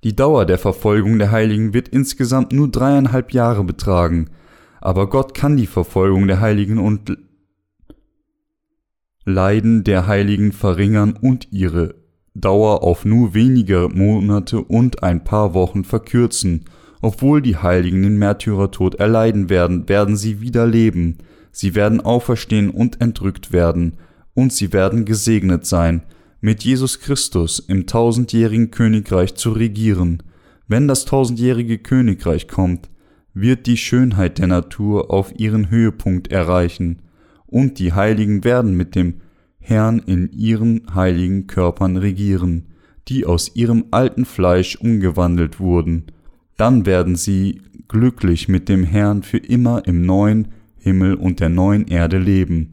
Die 0.04 0.16
Dauer 0.16 0.46
der 0.46 0.58
Verfolgung 0.58 1.18
der 1.18 1.30
Heiligen 1.30 1.74
wird 1.74 1.88
insgesamt 1.88 2.52
nur 2.52 2.68
dreieinhalb 2.68 3.32
Jahre 3.32 3.64
betragen, 3.64 4.30
aber 4.80 5.08
Gott 5.08 5.32
kann 5.32 5.56
die 5.56 5.66
Verfolgung 5.66 6.26
der 6.26 6.40
Heiligen 6.40 6.78
und 6.78 7.16
Leiden 9.24 9.84
der 9.84 10.08
Heiligen 10.08 10.50
verringern 10.50 11.16
und 11.20 11.52
ihre 11.52 11.94
Dauer 12.34 12.82
auf 12.82 13.04
nur 13.04 13.34
wenige 13.34 13.88
Monate 13.92 14.60
und 14.60 15.04
ein 15.04 15.22
paar 15.22 15.54
Wochen 15.54 15.84
verkürzen. 15.84 16.64
Obwohl 17.00 17.40
die 17.40 17.56
Heiligen 17.56 18.02
den 18.02 18.18
Märtyrertod 18.18 18.96
erleiden 18.96 19.48
werden, 19.48 19.88
werden 19.88 20.16
sie 20.16 20.40
wieder 20.40 20.66
leben, 20.66 21.18
sie 21.52 21.74
werden 21.74 22.00
auferstehen 22.00 22.70
und 22.70 23.00
entrückt 23.00 23.52
werden, 23.52 23.98
und 24.34 24.52
sie 24.52 24.72
werden 24.72 25.04
gesegnet 25.04 25.66
sein, 25.66 26.02
mit 26.40 26.64
Jesus 26.64 26.98
Christus 26.98 27.60
im 27.60 27.86
tausendjährigen 27.86 28.70
Königreich 28.70 29.34
zu 29.34 29.52
regieren. 29.52 30.22
Wenn 30.66 30.88
das 30.88 31.04
tausendjährige 31.04 31.78
Königreich 31.78 32.48
kommt, 32.48 32.90
wird 33.34 33.66
die 33.66 33.76
Schönheit 33.76 34.38
der 34.38 34.48
Natur 34.48 35.10
auf 35.10 35.38
ihren 35.38 35.70
Höhepunkt 35.70 36.32
erreichen, 36.32 37.02
und 37.46 37.78
die 37.78 37.92
Heiligen 37.92 38.44
werden 38.44 38.76
mit 38.76 38.94
dem 38.94 39.20
Herrn 39.58 40.00
in 40.00 40.32
ihren 40.32 40.94
heiligen 40.94 41.46
Körpern 41.46 41.96
regieren, 41.96 42.68
die 43.08 43.26
aus 43.26 43.54
ihrem 43.54 43.84
alten 43.90 44.24
Fleisch 44.24 44.76
umgewandelt 44.76 45.60
wurden. 45.60 46.06
Dann 46.56 46.86
werden 46.86 47.14
sie 47.14 47.60
glücklich 47.88 48.48
mit 48.48 48.68
dem 48.68 48.84
Herrn 48.84 49.22
für 49.22 49.38
immer 49.38 49.86
im 49.86 50.02
neuen 50.02 50.48
Himmel 50.82 51.14
und 51.14 51.40
der 51.40 51.48
neuen 51.48 51.86
Erde 51.86 52.18
leben. 52.18 52.70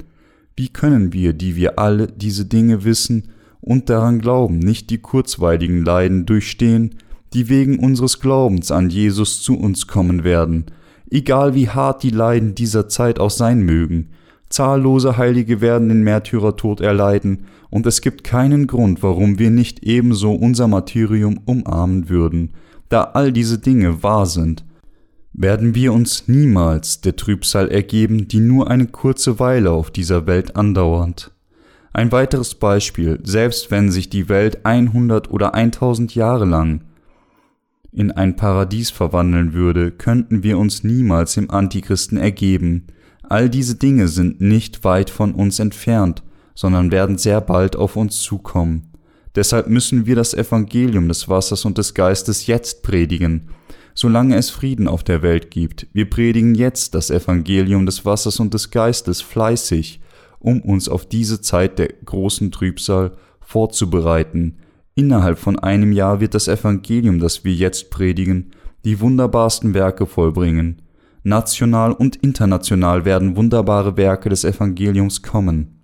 Wie 0.56 0.70
können 0.70 1.14
wir, 1.14 1.34
die 1.34 1.56
wir 1.56 1.80
alle 1.80 2.08
diese 2.08 2.46
Dinge 2.46 2.84
wissen, 2.84 3.30
und 3.62 3.90
daran 3.90 4.20
glauben, 4.20 4.60
nicht 4.60 4.90
die 4.90 5.00
kurzweiligen 5.00 5.84
Leiden 5.84 6.26
durchstehen, 6.26 6.96
die 7.34 7.50
wegen 7.50 7.80
unseres 7.80 8.20
Glaubens 8.20 8.72
an 8.72 8.90
Jesus 8.90 9.42
zu 9.42 9.58
uns 9.58 9.88
kommen 9.88 10.24
werden, 10.24 10.66
egal 11.12 11.54
wie 11.56 11.70
hart 11.70 12.04
die 12.04 12.10
Leiden 12.10 12.56
dieser 12.56 12.88
Zeit 12.88 13.20
auch 13.20 13.30
sein 13.30 13.62
mögen. 13.62 14.10
Zahllose 14.50 15.18
Heilige 15.18 15.62
werden 15.62 15.90
den 15.90 16.04
Märtyrertod 16.04 16.82
erleiden, 16.82 17.46
und 17.70 17.86
es 17.86 18.02
gibt 18.02 18.24
keinen 18.24 18.66
Grund, 18.66 19.04
warum 19.04 19.38
wir 19.38 19.52
nicht 19.52 19.84
ebenso 19.84 20.34
unser 20.34 20.68
Martyrium 20.68 21.40
umarmen 21.46 22.10
würden, 22.10 22.52
da 22.90 23.04
all 23.14 23.32
diese 23.32 23.60
Dinge 23.60 24.02
wahr 24.02 24.26
sind. 24.26 24.66
Werden 25.42 25.74
wir 25.74 25.94
uns 25.94 26.28
niemals 26.28 27.00
der 27.00 27.16
Trübsal 27.16 27.70
ergeben, 27.70 28.28
die 28.28 28.42
nur 28.42 28.70
eine 28.70 28.88
kurze 28.88 29.40
Weile 29.40 29.72
auf 29.72 29.90
dieser 29.90 30.28
Welt 30.28 30.58
andauert. 30.58 31.32
Ein 31.94 32.12
weiteres 32.12 32.56
Beispiel, 32.56 33.22
selbst 33.24 33.72
wenn 33.72 33.90
sich 33.90 34.10
die 34.10 34.28
Welt 34.28 34.66
100 34.66 35.32
oder 35.32 35.54
1000 35.54 36.14
Jahre 36.14 36.44
lang 36.44 36.82
in 37.94 38.12
ein 38.12 38.36
Paradies 38.36 38.90
verwandeln 38.90 39.54
würde, 39.54 39.92
könnten 39.92 40.44
wir 40.44 40.58
uns 40.58 40.84
niemals 40.84 41.38
im 41.38 41.50
Antichristen 41.50 42.18
ergeben. 42.18 42.88
All 43.24 43.50
diese 43.50 43.76
Dinge 43.76 44.10
sind 44.10 44.42
nicht 44.42 44.84
weit 44.84 45.10
von 45.10 45.34
uns 45.34 45.60
entfernt, 45.60 46.22
sondern 46.54 46.92
werden 46.92 47.18
sehr 47.18 47.40
bald 47.40 47.78
auf 47.78 47.96
uns 47.96 48.20
zukommen. 48.20 48.92
Deshalb 49.36 49.70
müssen 49.70 50.06
wir 50.06 50.18
das 50.18 50.34
Evangelium 50.34 51.08
des 51.08 51.30
Wassers 51.30 51.64
und 51.64 51.78
des 51.78 51.94
Geistes 51.94 52.46
jetzt 52.46 52.84
predigen, 52.84 53.48
solange 53.94 54.36
es 54.36 54.50
Frieden 54.50 54.88
auf 54.88 55.04
der 55.04 55.22
Welt 55.22 55.52
gibt. 55.52 55.88
Wir 55.94 56.10
predigen 56.10 56.56
jetzt 56.56 56.96
das 56.96 57.10
Evangelium 57.10 57.86
des 57.86 58.06
Wassers 58.06 58.40
und 58.40 58.54
des 58.54 58.72
Geistes 58.72 59.22
fleißig, 59.22 60.02
um 60.40 60.62
uns 60.62 60.88
auf 60.88 61.06
diese 61.06 61.42
Zeit 61.42 61.80
der 61.80 61.90
großen 62.06 62.52
Trübsal 62.52 63.12
vorzubereiten. 63.42 64.58
Innerhalb 64.96 65.40
von 65.40 65.58
einem 65.58 65.92
Jahr 65.92 66.20
wird 66.20 66.34
das 66.34 66.48
Evangelium, 66.48 67.20
das 67.20 67.44
wir 67.44 67.54
jetzt 67.54 67.90
predigen, 67.90 68.52
die 68.86 69.00
wunderbarsten 69.00 69.74
Werke 69.74 70.06
vollbringen. 70.06 70.82
National 71.24 71.92
und 71.92 72.16
international 72.18 73.06
werden 73.06 73.36
wunderbare 73.36 73.98
Werke 73.98 74.30
des 74.30 74.44
Evangeliums 74.44 75.22
kommen. 75.22 75.79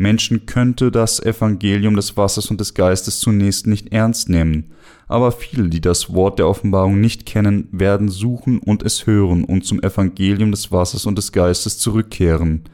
Menschen 0.00 0.46
könnte 0.46 0.90
das 0.90 1.20
Evangelium 1.20 1.96
des 1.96 2.16
Wassers 2.16 2.50
und 2.50 2.60
des 2.60 2.74
Geistes 2.74 3.20
zunächst 3.20 3.66
nicht 3.66 3.92
ernst 3.92 4.28
nehmen, 4.28 4.72
aber 5.08 5.32
viele, 5.32 5.68
die 5.68 5.80
das 5.80 6.12
Wort 6.14 6.38
der 6.38 6.48
Offenbarung 6.48 7.00
nicht 7.00 7.26
kennen, 7.26 7.68
werden 7.72 8.08
suchen 8.08 8.58
und 8.58 8.82
es 8.82 9.06
hören 9.06 9.44
und 9.44 9.64
zum 9.64 9.82
Evangelium 9.82 10.50
des 10.50 10.72
Wassers 10.72 11.06
und 11.06 11.18
des 11.18 11.32
Geistes 11.32 11.78
zurückkehren 11.78 12.64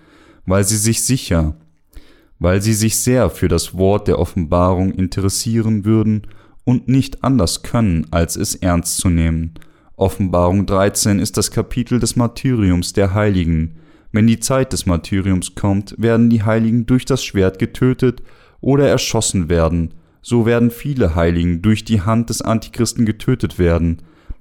weil 0.47 0.65
sie 0.65 0.77
sich 0.77 1.03
sicher, 1.03 1.57
weil 2.39 2.62
sie 2.62 2.75
sich 2.75 2.99
sehr 2.99 3.31
für 3.31 3.49
das 3.49 3.77
Wort 3.77 4.09
der 4.09 4.19
Offenbarung 4.19 4.93
interessieren 4.93 5.85
würden 5.85 6.23
und 6.65 6.89
nicht 6.89 7.25
anders 7.25 7.62
können, 7.62 8.07
als 8.11 8.37
es 8.37 8.55
ernst 8.55 8.99
zu 8.99 9.09
nehmen. 9.09 9.55
Offenbarung 9.97 10.67
13 10.67 11.19
ist 11.19 11.37
das 11.37 11.51
Kapitel 11.51 11.99
des 11.99 12.17
Martyriums 12.17 12.93
der 12.93 13.15
Heiligen. 13.15 13.77
Wenn 14.12 14.27
die 14.27 14.40
Zeit 14.40 14.73
des 14.73 14.87
Martyriums 14.87 15.55
kommt, 15.55 15.95
werden 15.99 16.31
die 16.31 16.42
Heiligen 16.42 16.87
durch 16.87 17.05
das 17.05 17.25
Schwert 17.25 17.59
getötet 17.59 18.23
oder 18.61 18.88
erschossen 18.88 19.49
werden. 19.49 19.95
So 20.23 20.47
werden 20.47 20.71
viele 20.71 21.14
Heiligen 21.14 21.62
durch 21.62 21.85
die 21.85 22.01
Hand 22.01 22.31
des 22.31 22.42
Antichristen 22.42 23.07
getötet 23.07 23.59
werden. 23.59 23.99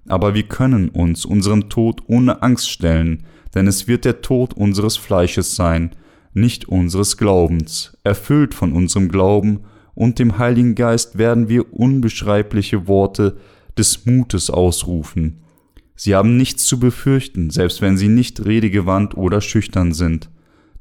Aber 0.08 0.34
wir 0.34 0.44
können 0.44 0.90
uns 0.90 1.26
unserem 1.26 1.70
Tod 1.70 2.02
ohne 2.08 2.42
Angst 2.42 2.70
stellen, 2.70 3.24
denn 3.54 3.68
es 3.68 3.88
wird 3.88 4.06
der 4.06 4.22
Tod 4.22 4.54
unseres 4.54 4.98
Fleisches 4.98 5.56
sein, 5.56 5.92
nicht 6.34 6.68
unseres 6.68 7.18
Glaubens. 7.18 7.98
Erfüllt 8.04 8.54
von 8.54 8.74
unserem 8.74 9.10
Glauben 9.10 9.62
und 9.94 10.20
dem 10.20 10.38
Heiligen 10.38 10.76
Geist 10.76 11.18
werden 11.18 11.50
wir 11.50 11.74
unbeschreibliche 11.74 12.88
Worte 12.88 13.38
des 13.78 14.06
Mutes 14.06 14.50
ausrufen. 14.50 15.42
Sie 15.96 16.16
haben 16.16 16.38
nichts 16.38 16.66
zu 16.66 16.80
befürchten, 16.80 17.50
selbst 17.50 17.82
wenn 17.82 17.98
sie 17.98 18.10
nicht 18.10 18.46
redegewandt 18.46 19.16
oder 19.16 19.42
schüchtern 19.42 19.94
sind. 19.94 20.30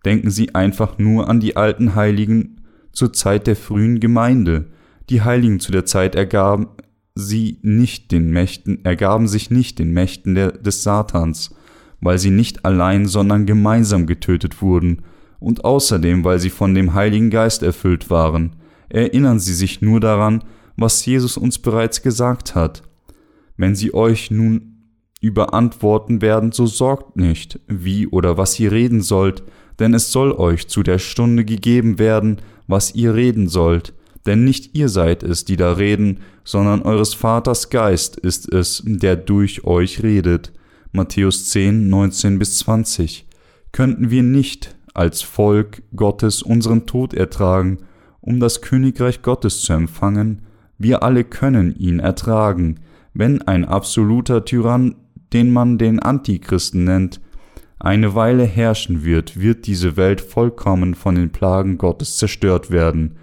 Denken 0.05 0.31
Sie 0.31 0.55
einfach 0.55 0.99
nur 0.99 1.29
an 1.29 1.41
die 1.41 1.57
alten 1.57 1.95
Heiligen 1.95 2.61
zur 2.93 3.13
Zeit 3.13 3.47
der 3.47 3.57
frühen 3.57 4.01
Gemeinde. 4.01 4.67
Die 5.09 5.23
Heiligen 5.23 5.61
zu 5.61 5.73
der 5.73 5.87
Zeit 5.87 6.15
ergaben 6.15 6.69
sie 7.15 7.59
nicht 7.63 8.11
den 8.11 8.31
Mächten, 8.31 8.85
ergaben 8.85 9.29
sich 9.29 9.51
nicht 9.51 9.79
den 9.79 9.93
Mächten 9.93 10.35
der, 10.35 10.53
des 10.53 10.83
Satans, 10.83 11.55
weil 12.01 12.19
sie 12.19 12.31
nicht 12.31 12.65
allein, 12.65 13.07
sondern 13.07 13.47
gemeinsam 13.47 14.07
getötet 14.07 14.61
wurden 14.61 15.03
und 15.39 15.65
außerdem, 15.65 16.25
weil 16.25 16.39
sie 16.41 16.51
von 16.51 16.75
dem 16.75 16.95
Heiligen 16.95 17.31
Geist 17.31 17.63
erfüllt 17.63 18.11
waren. 18.11 18.57
Erinnern 18.89 19.41
Sie 19.41 19.55
sich 19.55 19.81
nur 19.81 20.01
daran, 20.01 20.45
was 20.77 21.05
Jesus 21.07 21.37
uns 21.37 21.59
bereits 21.59 22.03
gesagt 22.03 22.55
hat. 22.55 22.83
Wenn 23.57 23.75
sie 23.75 23.95
euch 23.95 24.31
nun 24.31 24.74
überantworten 25.25 26.21
werden, 26.21 26.53
so 26.53 26.67
sorgt 26.67 27.17
nicht, 27.17 27.59
wie 27.67 28.07
oder 28.07 28.37
was 28.37 28.61
ihr 28.61 28.73
reden 28.73 29.01
sollt, 29.01 29.43
denn 29.79 29.95
es 29.95 30.13
soll 30.13 30.33
euch 30.33 30.69
zu 30.69 30.83
der 30.83 30.99
Stunde 30.99 31.47
gegeben 31.47 31.99
werden, 31.99 32.43
was 32.67 32.95
ihr 32.95 33.15
reden 33.15 33.49
sollt, 33.49 33.95
denn 34.27 34.45
nicht 34.45 34.77
ihr 34.77 34.91
seid 34.91 35.23
es, 35.23 35.47
die 35.47 35.57
da 35.57 35.73
reden, 35.73 36.21
sondern 36.45 36.83
eures 36.83 37.15
Vaters 37.15 37.71
Geist 37.71 38.19
ist 38.19 38.53
es, 38.53 38.83
der 38.85 39.17
durch 39.17 39.65
euch 39.65 40.03
redet. 40.03 40.53
Matthäus 40.93 41.49
10, 41.51 41.89
19 41.89 42.39
bis 42.39 42.59
20. 42.59 43.27
Könnten 43.73 44.11
wir 44.11 44.23
nicht 44.23 44.77
als 44.93 45.23
Volk 45.23 45.83
Gottes 45.97 46.43
unseren 46.43 46.85
Tod 46.85 47.15
ertragen, 47.15 47.79
um 48.21 48.41
das 48.41 48.61
Königreich 48.61 49.23
Gottes 49.23 49.63
zu 49.63 49.73
empfangen? 49.73 50.43
Wir 50.77 51.03
alle 51.03 51.25
können 51.25 51.75
ihn 51.75 51.99
ertragen, 51.99 52.81
wenn 53.15 53.43
ein 53.43 53.65
absoluter 53.65 54.45
Tyrann, 54.45 54.97
den 55.33 55.53
man 55.53 55.79
den 55.79 55.99
Antichristen 55.99 56.85
nennt, 56.85 57.21
eine 57.79 58.15
Weile 58.15 58.45
herrschen 58.45 59.05
wird, 59.05 59.41
wird 59.41 59.67
diese 59.67 59.97
Welt 59.97 60.21
vollkommen 60.21 60.95
von 60.95 61.17
den 61.17 61.31
Plagen 61.31 61.77
Gottes 61.77 62.17
zerstört 62.17 62.71
werden. 62.71 63.17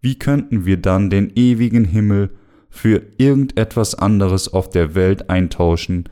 Wie 0.00 0.18
könnten 0.18 0.64
wir 0.64 0.76
dann 0.76 1.10
den 1.10 1.32
ewigen 1.34 1.84
Himmel 1.84 2.30
für 2.70 3.02
irgendetwas 3.18 3.94
anderes 3.94 4.52
auf 4.52 4.70
der 4.70 4.94
Welt 4.94 5.28
eintauschen, 5.30 6.04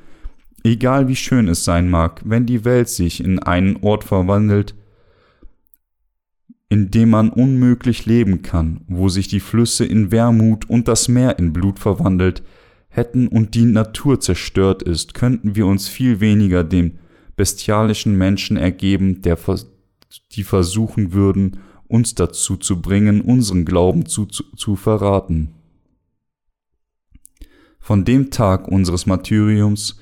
egal 0.64 1.08
wie 1.08 1.16
schön 1.16 1.48
es 1.48 1.64
sein 1.64 1.88
mag, 1.88 2.22
wenn 2.24 2.46
die 2.46 2.64
Welt 2.64 2.88
sich 2.88 3.22
in 3.22 3.38
einen 3.38 3.76
Ort 3.82 4.04
verwandelt, 4.04 4.74
in 6.68 6.90
dem 6.90 7.10
man 7.10 7.30
unmöglich 7.30 8.06
leben 8.06 8.42
kann, 8.42 8.80
wo 8.88 9.08
sich 9.08 9.28
die 9.28 9.40
Flüsse 9.40 9.84
in 9.84 10.10
Wermut 10.10 10.68
und 10.68 10.88
das 10.88 11.08
Meer 11.08 11.38
in 11.38 11.52
Blut 11.52 11.78
verwandelt, 11.78 12.42
hätten 12.94 13.26
und 13.26 13.56
die 13.56 13.64
Natur 13.64 14.20
zerstört 14.20 14.82
ist, 14.84 15.14
könnten 15.14 15.56
wir 15.56 15.66
uns 15.66 15.88
viel 15.88 16.20
weniger 16.20 16.62
dem 16.62 16.92
bestialischen 17.34 18.16
Menschen 18.16 18.56
ergeben, 18.56 19.20
der, 19.22 19.36
die 20.32 20.44
versuchen 20.44 21.12
würden, 21.12 21.58
uns 21.88 22.14
dazu 22.14 22.56
zu 22.56 22.80
bringen, 22.80 23.20
unseren 23.20 23.64
Glauben 23.64 24.06
zu, 24.06 24.26
zu, 24.26 24.44
zu 24.56 24.76
verraten. 24.76 25.50
Von 27.80 28.04
dem 28.04 28.30
Tag 28.30 28.68
unseres 28.68 29.06
Martyriums 29.06 29.98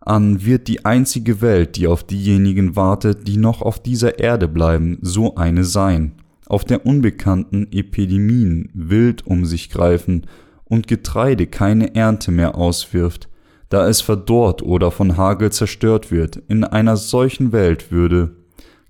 an 0.00 0.44
wird 0.44 0.68
die 0.68 0.84
einzige 0.84 1.40
Welt, 1.40 1.76
die 1.76 1.86
auf 1.86 2.04
diejenigen 2.04 2.76
wartet, 2.76 3.26
die 3.26 3.38
noch 3.38 3.62
auf 3.62 3.82
dieser 3.82 4.18
Erde 4.18 4.48
bleiben, 4.48 4.98
so 5.00 5.36
eine 5.36 5.64
sein, 5.64 6.12
auf 6.46 6.64
der 6.64 6.84
unbekannten 6.84 7.72
Epidemien 7.72 8.68
wild 8.74 9.26
um 9.26 9.46
sich 9.46 9.70
greifen 9.70 10.26
und 10.70 10.88
Getreide 10.88 11.46
keine 11.46 11.94
Ernte 11.94 12.30
mehr 12.30 12.54
auswirft, 12.54 13.28
da 13.68 13.86
es 13.86 14.00
verdorrt 14.00 14.62
oder 14.62 14.90
von 14.90 15.18
Hagel 15.18 15.52
zerstört 15.52 16.10
wird. 16.10 16.36
In 16.48 16.64
einer 16.64 16.96
solchen 16.96 17.52
Welt 17.52 17.92
würde, 17.92 18.36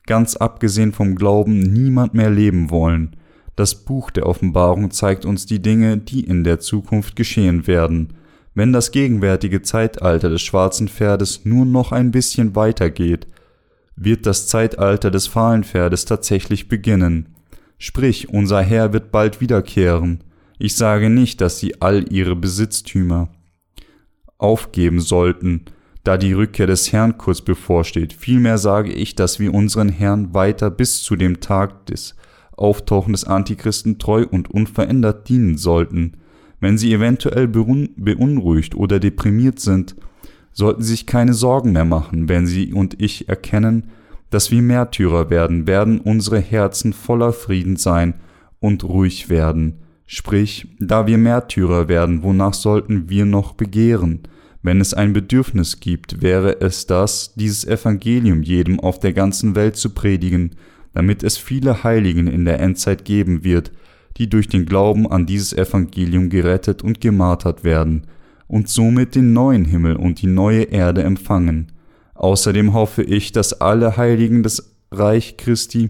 ganz 0.06 0.36
abgesehen 0.36 0.92
vom 0.92 1.16
Glauben, 1.16 1.58
niemand 1.58 2.14
mehr 2.14 2.30
leben 2.30 2.70
wollen. 2.70 3.16
Das 3.56 3.74
Buch 3.74 4.10
der 4.10 4.26
Offenbarung 4.26 4.90
zeigt 4.90 5.24
uns 5.24 5.46
die 5.46 5.60
Dinge, 5.60 5.96
die 5.98 6.20
in 6.20 6.44
der 6.44 6.60
Zukunft 6.60 7.16
geschehen 7.16 7.66
werden. 7.66 8.12
Wenn 8.54 8.72
das 8.72 8.90
gegenwärtige 8.90 9.62
Zeitalter 9.62 10.28
des 10.28 10.42
schwarzen 10.42 10.88
Pferdes 10.88 11.44
nur 11.44 11.64
noch 11.64 11.92
ein 11.92 12.10
bisschen 12.10 12.56
weitergeht, 12.56 13.26
wird 13.96 14.26
das 14.26 14.46
Zeitalter 14.48 15.10
des 15.10 15.26
fahlen 15.26 15.64
Pferdes 15.64 16.04
tatsächlich 16.04 16.68
beginnen. 16.68 17.34
Sprich, 17.78 18.28
unser 18.28 18.60
Herr 18.60 18.92
wird 18.92 19.10
bald 19.12 19.40
wiederkehren. 19.40 20.24
Ich 20.62 20.74
sage 20.76 21.08
nicht, 21.08 21.40
dass 21.40 21.58
sie 21.58 21.80
all 21.80 22.12
ihre 22.12 22.36
Besitztümer 22.36 23.30
aufgeben 24.36 25.00
sollten, 25.00 25.64
da 26.04 26.18
die 26.18 26.34
Rückkehr 26.34 26.66
des 26.66 26.92
Herrn 26.92 27.16
kurz 27.16 27.40
bevorsteht. 27.40 28.12
Vielmehr 28.12 28.58
sage 28.58 28.92
ich, 28.92 29.14
dass 29.14 29.40
wir 29.40 29.54
unseren 29.54 29.88
Herrn 29.88 30.34
weiter 30.34 30.70
bis 30.70 31.02
zu 31.02 31.16
dem 31.16 31.40
Tag 31.40 31.86
des 31.86 32.14
Auftauchen 32.52 33.14
des 33.14 33.24
Antichristen 33.24 33.98
treu 33.98 34.26
und 34.30 34.50
unverändert 34.50 35.30
dienen 35.30 35.56
sollten. 35.56 36.18
Wenn 36.60 36.76
sie 36.76 36.92
eventuell 36.92 37.48
beunruhigt 37.48 38.74
oder 38.74 39.00
deprimiert 39.00 39.60
sind, 39.60 39.96
sollten 40.52 40.82
sie 40.82 40.90
sich 40.90 41.06
keine 41.06 41.32
Sorgen 41.32 41.72
mehr 41.72 41.86
machen, 41.86 42.28
wenn 42.28 42.46
sie 42.46 42.74
und 42.74 43.00
ich 43.00 43.30
erkennen, 43.30 43.84
dass 44.28 44.50
wir 44.50 44.60
Märtyrer 44.60 45.30
werden, 45.30 45.66
werden 45.66 46.00
unsere 46.00 46.38
Herzen 46.38 46.92
voller 46.92 47.32
Frieden 47.32 47.76
sein 47.76 48.12
und 48.58 48.84
ruhig 48.84 49.30
werden. 49.30 49.78
Sprich, 50.12 50.66
da 50.80 51.06
wir 51.06 51.18
Märtyrer 51.18 51.86
werden, 51.86 52.24
wonach 52.24 52.52
sollten 52.52 53.08
wir 53.08 53.24
noch 53.24 53.52
begehren? 53.52 54.22
Wenn 54.60 54.80
es 54.80 54.92
ein 54.92 55.12
Bedürfnis 55.12 55.78
gibt, 55.78 56.20
wäre 56.20 56.60
es 56.60 56.88
das, 56.88 57.32
dieses 57.36 57.64
Evangelium 57.64 58.42
jedem 58.42 58.80
auf 58.80 58.98
der 58.98 59.12
ganzen 59.12 59.54
Welt 59.54 59.76
zu 59.76 59.90
predigen, 59.90 60.56
damit 60.94 61.22
es 61.22 61.38
viele 61.38 61.84
Heiligen 61.84 62.26
in 62.26 62.44
der 62.44 62.58
Endzeit 62.58 63.04
geben 63.04 63.44
wird, 63.44 63.70
die 64.16 64.28
durch 64.28 64.48
den 64.48 64.66
Glauben 64.66 65.08
an 65.08 65.26
dieses 65.26 65.52
Evangelium 65.52 66.28
gerettet 66.28 66.82
und 66.82 67.00
gemartert 67.00 67.62
werden 67.62 68.08
und 68.48 68.68
somit 68.68 69.14
den 69.14 69.32
neuen 69.32 69.64
Himmel 69.64 69.94
und 69.94 70.22
die 70.22 70.26
neue 70.26 70.62
Erde 70.62 71.04
empfangen. 71.04 71.70
Außerdem 72.14 72.72
hoffe 72.72 73.04
ich, 73.04 73.30
dass 73.30 73.60
alle 73.60 73.96
Heiligen 73.96 74.42
das 74.42 74.74
Reich 74.90 75.36
Christi 75.36 75.88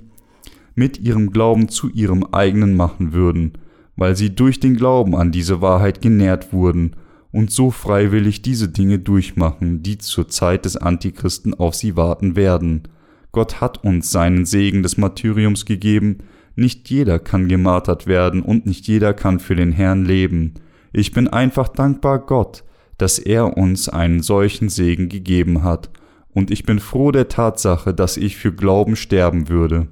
mit 0.74 0.98
ihrem 0.98 1.30
Glauben 1.30 1.70
zu 1.70 1.88
ihrem 1.88 2.22
eigenen 2.34 2.76
machen 2.76 3.14
würden, 3.14 3.54
weil 4.00 4.16
sie 4.16 4.34
durch 4.34 4.58
den 4.58 4.76
Glauben 4.76 5.14
an 5.14 5.30
diese 5.30 5.60
Wahrheit 5.60 6.00
genährt 6.00 6.54
wurden 6.54 6.96
und 7.32 7.50
so 7.50 7.70
freiwillig 7.70 8.40
diese 8.40 8.70
Dinge 8.70 8.98
durchmachen, 8.98 9.82
die 9.82 9.98
zur 9.98 10.26
Zeit 10.26 10.64
des 10.64 10.78
Antichristen 10.78 11.52
auf 11.52 11.74
sie 11.74 11.98
warten 11.98 12.34
werden. 12.34 12.84
Gott 13.30 13.60
hat 13.60 13.84
uns 13.84 14.10
seinen 14.10 14.46
Segen 14.46 14.82
des 14.82 14.96
Martyriums 14.96 15.66
gegeben, 15.66 16.20
nicht 16.56 16.88
jeder 16.88 17.18
kann 17.18 17.46
gemartert 17.46 18.06
werden 18.06 18.40
und 18.40 18.64
nicht 18.64 18.88
jeder 18.88 19.12
kann 19.12 19.38
für 19.38 19.54
den 19.54 19.70
Herrn 19.70 20.06
leben. 20.06 20.54
Ich 20.94 21.12
bin 21.12 21.28
einfach 21.28 21.68
dankbar 21.68 22.20
Gott, 22.20 22.64
dass 22.96 23.18
er 23.18 23.58
uns 23.58 23.90
einen 23.90 24.22
solchen 24.22 24.70
Segen 24.70 25.10
gegeben 25.10 25.62
hat, 25.62 25.90
und 26.32 26.50
ich 26.50 26.64
bin 26.64 26.78
froh 26.78 27.10
der 27.12 27.28
Tatsache, 27.28 27.92
dass 27.92 28.16
ich 28.16 28.38
für 28.38 28.52
Glauben 28.52 28.96
sterben 28.96 29.50
würde 29.50 29.88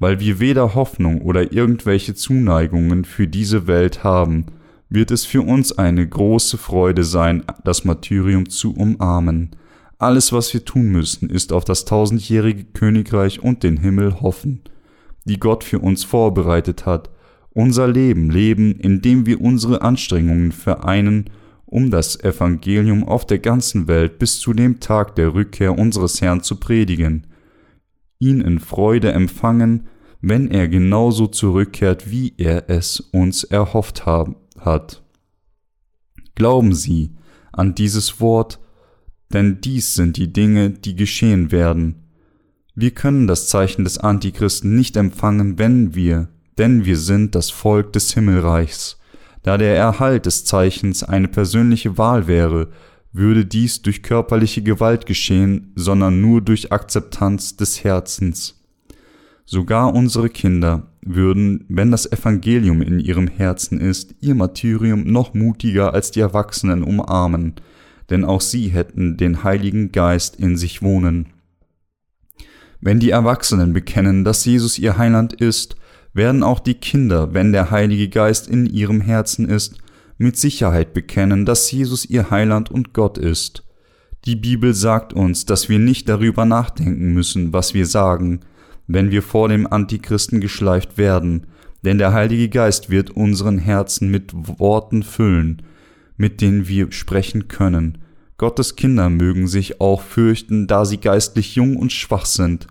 weil 0.00 0.18
wir 0.18 0.40
weder 0.40 0.74
Hoffnung 0.74 1.20
oder 1.20 1.52
irgendwelche 1.52 2.14
Zuneigungen 2.14 3.04
für 3.04 3.28
diese 3.28 3.68
Welt 3.68 4.02
haben, 4.02 4.46
wird 4.88 5.12
es 5.12 5.24
für 5.24 5.42
uns 5.42 5.78
eine 5.78 6.08
große 6.08 6.58
Freude 6.58 7.04
sein, 7.04 7.44
das 7.64 7.84
Martyrium 7.84 8.48
zu 8.48 8.74
umarmen. 8.74 9.50
Alles, 9.98 10.32
was 10.32 10.52
wir 10.52 10.64
tun 10.64 10.90
müssen, 10.90 11.28
ist 11.28 11.52
auf 11.52 11.64
das 11.64 11.84
tausendjährige 11.84 12.64
Königreich 12.64 13.40
und 13.40 13.62
den 13.62 13.76
Himmel 13.76 14.20
hoffen, 14.22 14.62
die 15.26 15.38
Gott 15.38 15.62
für 15.62 15.78
uns 15.78 16.02
vorbereitet 16.02 16.86
hat, 16.86 17.10
unser 17.52 17.86
Leben 17.86 18.30
leben, 18.30 18.76
indem 18.80 19.26
wir 19.26 19.40
unsere 19.40 19.82
Anstrengungen 19.82 20.50
vereinen, 20.50 21.28
um 21.66 21.90
das 21.90 22.18
Evangelium 22.18 23.04
auf 23.04 23.26
der 23.26 23.38
ganzen 23.38 23.86
Welt 23.86 24.18
bis 24.18 24.40
zu 24.40 24.54
dem 24.54 24.80
Tag 24.80 25.14
der 25.16 25.34
Rückkehr 25.34 25.78
unseres 25.78 26.22
Herrn 26.22 26.42
zu 26.42 26.56
predigen 26.56 27.26
ihn 28.20 28.40
in 28.40 28.60
Freude 28.60 29.10
empfangen, 29.12 29.88
wenn 30.20 30.50
er 30.50 30.68
genauso 30.68 31.26
zurückkehrt, 31.26 32.10
wie 32.10 32.34
er 32.36 32.70
es 32.70 33.00
uns 33.00 33.42
erhofft 33.42 34.06
hat. 34.06 35.02
Glauben 36.36 36.74
Sie 36.74 37.16
an 37.52 37.74
dieses 37.74 38.20
Wort, 38.20 38.60
denn 39.32 39.60
dies 39.60 39.94
sind 39.94 40.16
die 40.16 40.32
Dinge, 40.32 40.70
die 40.70 40.94
geschehen 40.94 41.50
werden. 41.50 42.04
Wir 42.74 42.92
können 42.92 43.26
das 43.26 43.48
Zeichen 43.48 43.84
des 43.84 43.98
Antichristen 43.98 44.76
nicht 44.76 44.96
empfangen, 44.96 45.58
wenn 45.58 45.94
wir, 45.94 46.28
denn 46.58 46.84
wir 46.84 46.96
sind 46.96 47.34
das 47.34 47.50
Volk 47.50 47.92
des 47.92 48.12
Himmelreichs. 48.12 48.98
Da 49.42 49.56
der 49.56 49.76
Erhalt 49.76 50.26
des 50.26 50.44
Zeichens 50.44 51.02
eine 51.02 51.28
persönliche 51.28 51.96
Wahl 51.96 52.26
wäre, 52.26 52.68
würde 53.12 53.44
dies 53.44 53.82
durch 53.82 54.02
körperliche 54.02 54.62
Gewalt 54.62 55.06
geschehen, 55.06 55.72
sondern 55.74 56.20
nur 56.20 56.40
durch 56.40 56.72
Akzeptanz 56.72 57.56
des 57.56 57.82
Herzens. 57.82 58.60
Sogar 59.44 59.94
unsere 59.94 60.28
Kinder 60.28 60.92
würden, 61.02 61.64
wenn 61.68 61.90
das 61.90 62.10
Evangelium 62.10 62.82
in 62.82 63.00
ihrem 63.00 63.26
Herzen 63.26 63.80
ist, 63.80 64.14
ihr 64.20 64.34
Martyrium 64.34 65.04
noch 65.04 65.34
mutiger 65.34 65.92
als 65.92 66.12
die 66.12 66.20
Erwachsenen 66.20 66.84
umarmen, 66.84 67.54
denn 68.10 68.24
auch 68.24 68.40
sie 68.40 68.68
hätten 68.68 69.16
den 69.16 69.42
Heiligen 69.42 69.92
Geist 69.92 70.36
in 70.36 70.56
sich 70.56 70.82
wohnen. 70.82 71.26
Wenn 72.80 73.00
die 73.00 73.10
Erwachsenen 73.10 73.72
bekennen, 73.72 74.24
dass 74.24 74.44
Jesus 74.44 74.78
ihr 74.78 74.96
Heiland 74.96 75.32
ist, 75.32 75.76
werden 76.12 76.42
auch 76.42 76.60
die 76.60 76.74
Kinder, 76.74 77.34
wenn 77.34 77.52
der 77.52 77.70
Heilige 77.70 78.08
Geist 78.08 78.48
in 78.48 78.66
ihrem 78.66 79.00
Herzen 79.00 79.48
ist, 79.48 79.78
mit 80.20 80.36
Sicherheit 80.36 80.92
bekennen, 80.92 81.46
dass 81.46 81.72
Jesus 81.72 82.04
ihr 82.04 82.30
Heiland 82.30 82.70
und 82.70 82.92
Gott 82.92 83.16
ist. 83.16 83.64
Die 84.26 84.36
Bibel 84.36 84.74
sagt 84.74 85.14
uns, 85.14 85.46
dass 85.46 85.70
wir 85.70 85.78
nicht 85.78 86.10
darüber 86.10 86.44
nachdenken 86.44 87.14
müssen, 87.14 87.54
was 87.54 87.72
wir 87.72 87.86
sagen, 87.86 88.40
wenn 88.86 89.10
wir 89.10 89.22
vor 89.22 89.48
dem 89.48 89.66
Antichristen 89.66 90.42
geschleift 90.42 90.98
werden, 90.98 91.46
denn 91.84 91.96
der 91.96 92.12
Heilige 92.12 92.50
Geist 92.50 92.90
wird 92.90 93.10
unseren 93.10 93.56
Herzen 93.56 94.10
mit 94.10 94.32
Worten 94.34 95.02
füllen, 95.02 95.62
mit 96.18 96.42
denen 96.42 96.68
wir 96.68 96.92
sprechen 96.92 97.48
können. 97.48 97.96
Gottes 98.36 98.76
Kinder 98.76 99.08
mögen 99.08 99.48
sich 99.48 99.80
auch 99.80 100.02
fürchten, 100.02 100.66
da 100.66 100.84
sie 100.84 100.98
geistlich 100.98 101.54
jung 101.54 101.76
und 101.76 101.92
schwach 101.92 102.26
sind. 102.26 102.66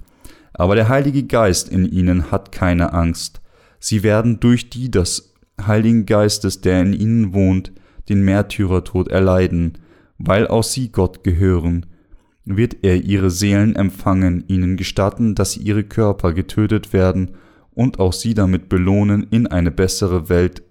Aber 0.54 0.76
der 0.76 0.88
Heilige 0.88 1.24
Geist 1.24 1.68
in 1.70 1.92
ihnen 1.92 2.30
hat 2.30 2.52
keine 2.52 2.94
Angst. 2.94 3.42
Sie 3.80 4.04
werden 4.04 4.40
durch 4.40 4.70
die 4.70 4.92
des 4.92 5.29
Heiligen 5.68 6.06
Geistes, 6.06 6.62
der 6.62 6.82
in 6.82 6.94
ihnen 6.94 7.34
wohnt, 7.34 7.72
den 8.10 8.24
Märtyrertod 8.24 9.08
erleiden, 9.08 9.78
weil 10.18 10.48
auch 10.48 10.64
sie 10.64 10.92
Gott 10.92 11.24
gehören. 11.24 11.86
Wird 12.46 12.78
er 12.84 13.04
ihre 13.04 13.30
Seelen 13.30 13.76
empfangen, 13.76 14.44
ihnen 14.48 14.76
gestatten, 14.76 15.36
dass 15.36 15.58
ihre 15.58 15.84
Körper 15.84 16.34
getötet 16.34 16.94
werden 16.94 17.32
und 17.72 18.00
auch 18.00 18.14
sie 18.14 18.34
damit 18.34 18.70
belohnen, 18.70 19.28
in 19.30 19.48
eine 19.48 19.72
bessere 19.72 20.30
Welt, 20.30 20.64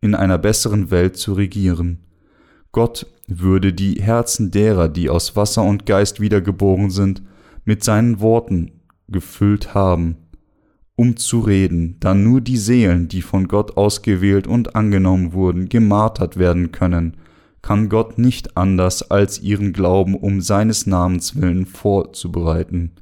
in 0.00 0.14
einer 0.14 0.38
besseren 0.38 0.90
Welt 0.90 1.16
zu 1.16 1.32
regieren. 1.32 2.04
Gott 2.72 3.06
würde 3.26 3.72
die 3.72 4.02
Herzen 4.02 4.50
derer, 4.50 4.88
die 4.88 5.08
aus 5.08 5.36
Wasser 5.36 5.62
und 5.62 5.86
Geist 5.86 6.20
wiedergeboren 6.20 6.90
sind, 6.90 7.22
mit 7.64 7.82
seinen 7.82 8.20
Worten 8.20 8.72
gefüllt 9.08 9.74
haben, 9.74 10.16
um 10.96 11.16
zu 11.16 11.40
reden, 11.40 11.96
da 12.00 12.14
nur 12.14 12.40
die 12.40 12.56
Seelen, 12.56 13.08
die 13.08 13.22
von 13.22 13.48
Gott 13.48 13.76
ausgewählt 13.76 14.46
und 14.46 14.74
angenommen 14.74 15.34
wurden, 15.34 15.68
gemartert 15.68 16.38
werden 16.38 16.72
können, 16.72 17.18
kann 17.60 17.88
Gott 17.88 18.18
nicht 18.18 18.56
anders 18.56 19.10
als 19.10 19.40
ihren 19.40 19.72
Glauben 19.72 20.14
um 20.14 20.40
seines 20.40 20.86
Namens 20.86 21.40
willen 21.40 21.66
vorzubereiten. 21.66 22.92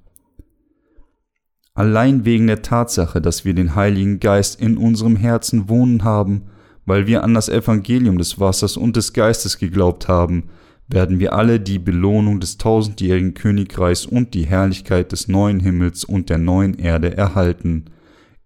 Allein 1.74 2.24
wegen 2.24 2.47
der 2.47 2.62
Tatsache, 2.62 3.20
dass 3.20 3.45
wir 3.45 3.55
den 3.55 3.74
Heiligen 3.74 4.20
Geist 4.20 4.61
in 4.61 4.76
unserem 4.76 5.16
Herzen 5.16 5.68
wohnen 5.68 6.03
haben, 6.05 6.45
weil 6.86 7.07
wir 7.07 7.24
an 7.24 7.34
das 7.34 7.49
Evangelium 7.49 8.18
des 8.18 8.38
Wassers 8.40 8.76
und 8.76 8.97
des 8.97 9.12
Geistes 9.12 9.59
geglaubt 9.59 10.09
haben, 10.09 10.45
werden 10.89 11.18
wir 11.18 11.32
alle 11.32 11.61
die 11.61 11.78
Belohnung 11.78 12.41
des 12.41 12.59
tausendjährigen 12.59 13.35
Königreichs 13.35 14.07
und 14.07 14.35
die 14.35 14.47
Herrlichkeit 14.47 15.12
des 15.12 15.28
neuen 15.28 15.61
Himmels 15.61 16.05
und 16.05 16.28
der 16.30 16.39
neuen 16.39 16.78
Erde 16.78 17.16
erhalten. 17.16 17.87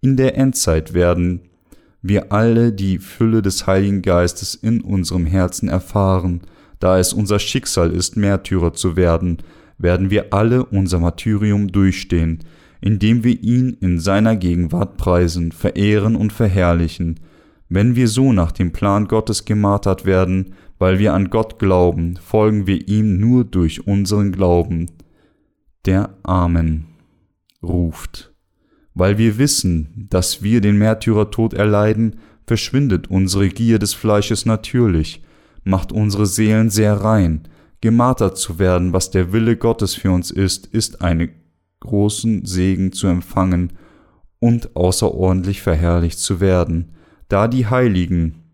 In 0.00 0.16
der 0.16 0.36
Endzeit 0.36 0.94
werden 0.94 1.40
wir 2.00 2.32
alle 2.32 2.72
die 2.72 2.98
Fülle 2.98 3.42
des 3.42 3.66
Heiligen 3.66 4.02
Geistes 4.02 4.54
in 4.54 4.80
unserem 4.80 5.26
Herzen 5.26 5.68
erfahren. 5.68 6.42
Da 6.78 6.98
es 6.98 7.12
unser 7.12 7.40
Schicksal 7.40 7.90
ist, 7.90 8.16
Märtyrer 8.16 8.72
zu 8.72 8.96
werden, 8.96 9.38
werden 9.78 10.10
wir 10.10 10.32
alle 10.32 10.64
unser 10.64 11.00
Martyrium 11.00 11.68
durchstehen, 11.72 12.38
indem 12.80 13.24
wir 13.24 13.42
ihn 13.42 13.76
in 13.80 13.98
seiner 13.98 14.36
Gegenwart 14.36 14.96
preisen, 14.96 15.50
verehren 15.50 16.14
und 16.14 16.32
verherrlichen. 16.32 17.18
Wenn 17.68 17.96
wir 17.96 18.06
so 18.06 18.32
nach 18.32 18.52
dem 18.52 18.72
Plan 18.72 19.08
Gottes 19.08 19.44
gemartert 19.44 20.04
werden, 20.04 20.54
weil 20.78 20.98
wir 20.98 21.14
an 21.14 21.30
Gott 21.30 21.58
glauben, 21.58 22.16
folgen 22.16 22.66
wir 22.66 22.88
ihm 22.88 23.18
nur 23.18 23.44
durch 23.44 23.86
unseren 23.86 24.32
Glauben. 24.32 24.90
Der 25.84 26.16
Amen 26.22 26.86
ruft. 27.62 28.32
Weil 28.94 29.18
wir 29.18 29.38
wissen, 29.38 30.06
dass 30.10 30.42
wir 30.42 30.60
den 30.60 30.78
Märtyrertod 30.78 31.54
erleiden, 31.54 32.16
verschwindet 32.46 33.08
unsere 33.08 33.48
Gier 33.48 33.78
des 33.78 33.94
Fleisches 33.94 34.46
natürlich, 34.46 35.22
macht 35.64 35.92
unsere 35.92 36.26
Seelen 36.26 36.70
sehr 36.70 36.94
rein. 36.94 37.46
Gemartert 37.80 38.38
zu 38.38 38.58
werden, 38.58 38.92
was 38.92 39.10
der 39.10 39.32
Wille 39.32 39.56
Gottes 39.56 39.94
für 39.94 40.10
uns 40.10 40.30
ist, 40.30 40.66
ist 40.66 41.02
einen 41.02 41.30
großen 41.80 42.44
Segen 42.44 42.90
zu 42.92 43.06
empfangen 43.06 43.74
und 44.40 44.74
außerordentlich 44.74 45.62
verherrlicht 45.62 46.18
zu 46.18 46.40
werden, 46.40 46.94
da 47.28 47.46
die 47.46 47.66
Heiligen, 47.66 48.47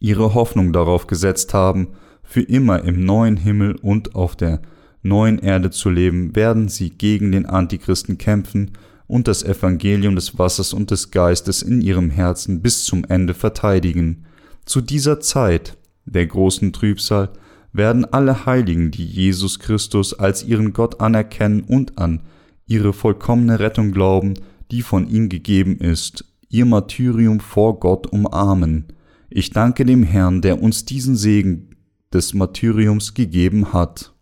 ihre 0.00 0.34
Hoffnung 0.34 0.72
darauf 0.72 1.06
gesetzt 1.06 1.54
haben, 1.54 1.88
für 2.22 2.42
immer 2.42 2.82
im 2.84 3.04
neuen 3.04 3.36
Himmel 3.36 3.76
und 3.76 4.14
auf 4.14 4.34
der 4.36 4.60
neuen 5.02 5.38
Erde 5.38 5.70
zu 5.70 5.90
leben, 5.90 6.34
werden 6.34 6.68
sie 6.68 6.90
gegen 6.90 7.32
den 7.32 7.46
Antichristen 7.46 8.18
kämpfen 8.18 8.72
und 9.06 9.28
das 9.28 9.42
Evangelium 9.42 10.14
des 10.14 10.38
Wassers 10.38 10.72
und 10.72 10.90
des 10.90 11.10
Geistes 11.10 11.62
in 11.62 11.80
ihrem 11.80 12.10
Herzen 12.10 12.62
bis 12.62 12.84
zum 12.84 13.04
Ende 13.04 13.34
verteidigen. 13.34 14.24
Zu 14.64 14.80
dieser 14.80 15.20
Zeit, 15.20 15.76
der 16.04 16.26
großen 16.26 16.72
Trübsal, 16.72 17.30
werden 17.72 18.04
alle 18.04 18.46
Heiligen, 18.46 18.90
die 18.90 19.04
Jesus 19.04 19.58
Christus 19.58 20.18
als 20.18 20.44
ihren 20.44 20.72
Gott 20.72 21.00
anerkennen 21.00 21.62
und 21.62 21.98
an 21.98 22.20
ihre 22.66 22.92
vollkommene 22.92 23.58
Rettung 23.58 23.90
glauben, 23.90 24.34
die 24.70 24.82
von 24.82 25.08
ihm 25.08 25.28
gegeben 25.28 25.78
ist, 25.78 26.24
ihr 26.48 26.64
Martyrium 26.64 27.40
vor 27.40 27.80
Gott 27.80 28.06
umarmen. 28.06 28.86
Ich 29.30 29.50
danke 29.50 29.84
dem 29.84 30.02
Herrn, 30.02 30.42
der 30.42 30.60
uns 30.60 30.84
diesen 30.84 31.14
Segen 31.16 31.76
des 32.12 32.34
Martyriums 32.34 33.14
gegeben 33.14 33.72
hat. 33.72 34.12